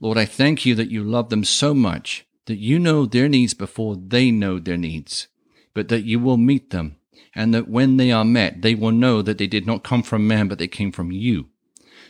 Lord, 0.00 0.18
I 0.18 0.24
thank 0.24 0.64
you 0.64 0.74
that 0.76 0.90
you 0.90 1.02
love 1.02 1.30
them 1.30 1.44
so 1.44 1.74
much 1.74 2.26
that 2.46 2.58
you 2.58 2.78
know 2.78 3.06
their 3.06 3.28
needs 3.28 3.54
before 3.54 3.96
they 3.96 4.30
know 4.30 4.58
their 4.58 4.76
needs, 4.76 5.28
but 5.72 5.88
that 5.88 6.04
you 6.04 6.20
will 6.20 6.36
meet 6.36 6.70
them, 6.70 6.96
and 7.34 7.54
that 7.54 7.68
when 7.68 7.96
they 7.96 8.12
are 8.12 8.24
met, 8.24 8.62
they 8.62 8.74
will 8.74 8.92
know 8.92 9.22
that 9.22 9.38
they 9.38 9.46
did 9.46 9.66
not 9.66 9.82
come 9.82 10.02
from 10.02 10.28
man, 10.28 10.46
but 10.46 10.58
they 10.58 10.68
came 10.68 10.92
from 10.92 11.10
you. 11.10 11.48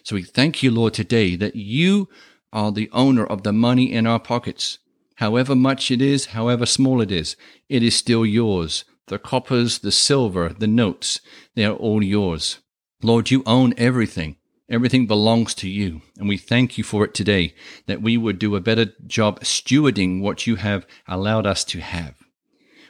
So 0.04 0.16
we 0.16 0.22
thank 0.22 0.62
you, 0.62 0.70
Lord, 0.70 0.92
today 0.92 1.34
that 1.36 1.56
you 1.56 2.10
are 2.52 2.70
the 2.70 2.90
owner 2.92 3.24
of 3.24 3.42
the 3.42 3.54
money 3.54 3.90
in 3.90 4.06
our 4.06 4.20
pockets. 4.20 4.78
However 5.14 5.56
much 5.56 5.90
it 5.90 6.02
is, 6.02 6.26
however 6.26 6.66
small 6.66 7.00
it 7.00 7.10
is, 7.10 7.36
it 7.70 7.82
is 7.82 7.96
still 7.96 8.26
yours. 8.26 8.84
The 9.06 9.18
coppers, 9.18 9.78
the 9.78 9.90
silver, 9.90 10.50
the 10.50 10.66
notes, 10.66 11.22
they 11.54 11.64
are 11.64 11.74
all 11.74 12.04
yours. 12.04 12.58
Lord, 13.02 13.30
you 13.30 13.42
own 13.46 13.72
everything. 13.78 14.36
Everything 14.68 15.06
belongs 15.06 15.54
to 15.54 15.70
you. 15.70 16.02
And 16.18 16.28
we 16.28 16.36
thank 16.36 16.76
you 16.76 16.84
for 16.84 17.06
it 17.06 17.14
today, 17.14 17.54
that 17.86 18.02
we 18.02 18.18
would 18.18 18.38
do 18.38 18.56
a 18.56 18.60
better 18.60 18.92
job 19.06 19.40
stewarding 19.40 20.20
what 20.20 20.46
you 20.46 20.56
have 20.56 20.86
allowed 21.08 21.46
us 21.46 21.64
to 21.64 21.80
have. 21.80 22.16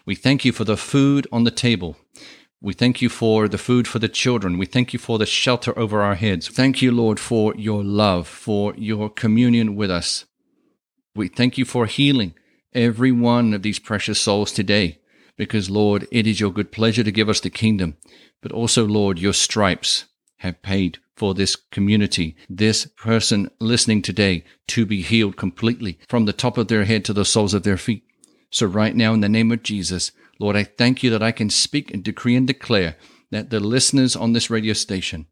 We 0.05 0.16
thank 0.16 0.44
you 0.44 0.50
for 0.50 0.64
the 0.64 0.77
food 0.77 1.29
on 1.31 1.44
the 1.44 1.53
table. 1.53 1.96
We 2.64 2.72
thank 2.72 3.03
you 3.03 3.11
for 3.11 3.46
the 3.46 3.59
food 3.59 3.87
for 3.87 3.98
the 3.98 4.09
children. 4.09 4.57
We 4.57 4.64
thank 4.64 4.94
you 4.94 4.98
for 4.98 5.18
the 5.18 5.27
shelter 5.27 5.79
over 5.79 6.00
our 6.00 6.14
heads. 6.14 6.48
Thank 6.48 6.81
you, 6.81 6.92
Lord, 6.92 7.20
for 7.20 7.55
your 7.57 7.85
love, 7.85 8.27
for 8.27 8.74
your 8.79 9.11
communion 9.11 9.77
with 9.77 9.90
us. 9.90 10.24
We 11.14 11.29
thank 11.29 11.59
you 11.59 11.66
for 11.66 11.85
healing 11.85 12.33
every 12.72 13.12
one 13.12 13.53
of 13.53 13.61
these 13.61 13.79
precious 13.79 14.18
souls 14.18 14.50
today, 14.50 14.98
because, 15.37 15.68
Lord, 15.68 16.09
it 16.11 16.27
is 16.27 16.40
your 16.40 16.50
good 16.50 16.72
pleasure 16.72 17.05
to 17.05 17.12
give 17.12 17.29
us 17.29 17.38
the 17.38 17.50
kingdom. 17.50 17.98
But 18.40 18.53
also, 18.53 18.87
Lord, 18.87 19.18
your 19.18 19.35
stripes 19.35 20.07
have 20.38 20.62
paid 20.62 20.96
for 21.14 21.35
this 21.35 21.57
community, 21.57 22.35
this 22.48 22.87
person 22.87 23.50
listening 23.61 24.00
today 24.00 24.42
to 24.68 24.87
be 24.87 25.03
healed 25.03 25.37
completely 25.37 25.98
from 26.09 26.24
the 26.24 26.33
top 26.33 26.57
of 26.57 26.68
their 26.68 26.87
head 26.87 27.05
to 27.05 27.12
the 27.12 27.27
soles 27.27 27.53
of 27.53 27.62
their 27.62 27.77
feet. 27.77 28.05
So, 28.50 28.64
right 28.64 28.96
now, 28.96 29.12
in 29.12 29.20
the 29.20 29.29
name 29.29 29.53
of 29.53 29.62
Jesus, 29.62 30.12
Lord, 30.38 30.57
I 30.57 30.64
thank 30.64 31.03
you 31.03 31.11
that 31.11 31.23
I 31.23 31.33
can 31.33 31.51
speak 31.51 31.92
and 31.92 32.03
decree 32.03 32.37
and 32.37 32.47
declare 32.47 32.97
that 33.31 33.51
the 33.51 33.61
listeners 33.61 34.16
on 34.16 34.33
this 34.33 34.51
radio 34.51 34.73
station 34.73 35.27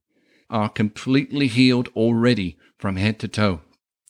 are 0.51 0.69
completely 0.69 1.47
healed 1.47 1.89
already 1.97 2.59
from 2.79 2.97
head 2.97 3.19
to 3.21 3.29
toe. 3.29 3.61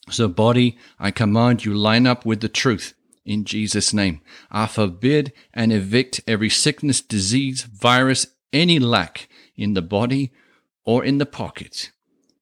So, 0.09 0.27
body, 0.27 0.77
I 0.99 1.11
command 1.11 1.63
you 1.63 1.73
line 1.73 2.05
up 2.05 2.25
with 2.25 2.41
the 2.41 2.49
truth 2.49 2.93
in 3.25 3.45
Jesus' 3.45 3.93
name. 3.93 4.21
I 4.51 4.67
forbid 4.67 5.31
and 5.53 5.71
evict 5.71 6.21
every 6.27 6.49
sickness, 6.49 7.01
disease, 7.01 7.63
virus, 7.63 8.27
any 8.51 8.79
lack 8.79 9.29
in 9.55 9.73
the 9.73 9.81
body 9.81 10.31
or 10.85 11.03
in 11.03 11.17
the 11.17 11.25
pocket. 11.25 11.91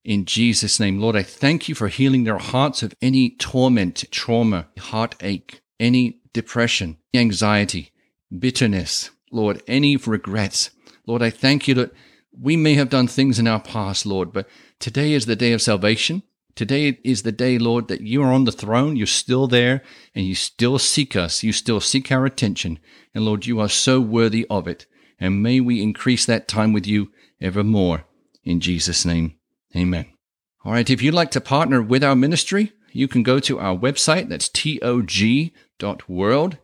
In 0.04 0.26
Jesus' 0.26 0.80
name, 0.80 1.00
Lord, 1.00 1.16
I 1.16 1.22
thank 1.22 1.70
you 1.70 1.76
for 1.76 1.88
healing 1.88 2.24
their 2.24 2.40
hearts 2.40 2.82
of 2.82 2.96
any 3.02 3.30
torment, 3.30 4.04
trauma, 4.10 4.68
heartache, 4.80 5.62
any 5.80 6.22
depression, 6.34 6.98
anxiety, 7.14 7.91
bitterness, 8.38 9.12
Lord, 9.32 9.62
any 9.68 9.98
regrets. 9.98 10.72
Lord, 11.06 11.22
I 11.22 11.30
thank 11.30 11.68
you 11.68 11.74
that 11.76 11.92
we 12.38 12.56
may 12.56 12.76
have 12.76 12.90
done 12.90 13.08
things 13.08 13.40
in 13.40 13.48
our 13.48 13.60
past, 13.60 14.06
Lord, 14.06 14.32
but 14.32 14.48
today 14.80 15.14
is 15.14 15.26
the 15.26 15.36
day 15.36 15.54
of 15.54 15.62
salvation. 15.62 16.24
Today 16.56 17.00
is 17.04 17.24
the 17.24 17.32
day, 17.32 17.58
Lord, 17.58 17.88
that 17.88 18.02
you 18.02 18.22
are 18.24 18.32
on 18.32 18.44
the 18.44 18.52
throne. 18.52 18.96
You're 18.96 19.08
still 19.08 19.48
there 19.48 19.84
and 20.14 20.26
you 20.26 20.36
still 20.36 20.80
seek 20.80 21.16
us. 21.16 21.44
You 21.44 21.54
still 21.54 21.80
seek 21.80 22.12
our 22.12 22.26
attention. 22.26 22.80
And 23.16 23.26
Lord, 23.26 23.46
you 23.46 23.60
are 23.60 23.70
so 23.70 24.02
worthy 24.02 24.46
of 24.50 24.68
it. 24.68 24.86
And 25.20 25.42
may 25.42 25.60
we 25.60 25.82
increase 25.82 26.26
that 26.26 26.48
time 26.48 26.74
with 26.74 26.88
you 26.88 27.12
evermore. 27.40 28.06
In 28.44 28.60
Jesus' 28.60 29.06
name, 29.06 29.36
amen. 29.76 30.08
All 30.66 30.74
right. 30.74 30.90
If 30.90 31.02
you'd 31.02 31.14
like 31.14 31.32
to 31.32 31.42
partner 31.42 31.82
with 31.82 32.04
our 32.04 32.16
ministry, 32.16 32.74
you 32.92 33.08
can 33.08 33.24
go 33.24 33.40
to 33.40 33.60
our 33.60 33.78
website. 33.78 34.30
That's 34.30 34.50
tog.world, 34.50 36.58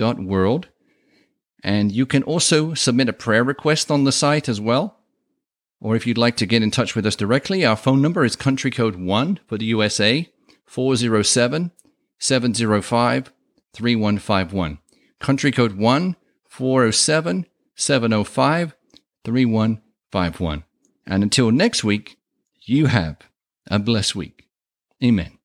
world, 0.00 0.68
And 1.62 1.92
you 1.92 2.06
can 2.06 2.22
also 2.22 2.72
submit 2.72 3.08
a 3.08 3.12
prayer 3.12 3.44
request 3.44 3.90
on 3.90 4.04
the 4.04 4.12
site 4.12 4.48
as 4.48 4.60
well. 4.60 5.00
Or 5.80 5.94
if 5.94 6.06
you'd 6.06 6.18
like 6.18 6.36
to 6.38 6.46
get 6.46 6.62
in 6.62 6.70
touch 6.70 6.94
with 6.94 7.06
us 7.06 7.16
directly, 7.16 7.64
our 7.64 7.76
phone 7.76 8.00
number 8.00 8.24
is 8.24 8.36
country 8.36 8.70
code 8.70 8.96
1 8.96 9.40
for 9.46 9.58
the 9.58 9.66
USA 9.66 10.26
407 10.66 11.70
705 12.18 13.32
3151. 13.74 14.78
Country 15.18 15.52
code 15.52 15.72
1 15.76 16.16
407 16.48 17.46
705 17.74 18.74
3151. 19.24 20.64
And 21.06 21.22
until 21.22 21.50
next 21.50 21.84
week, 21.84 22.18
you 22.62 22.86
have 22.86 23.16
a 23.70 23.78
blessed 23.78 24.14
week. 24.14 24.48
Amen. 25.02 25.39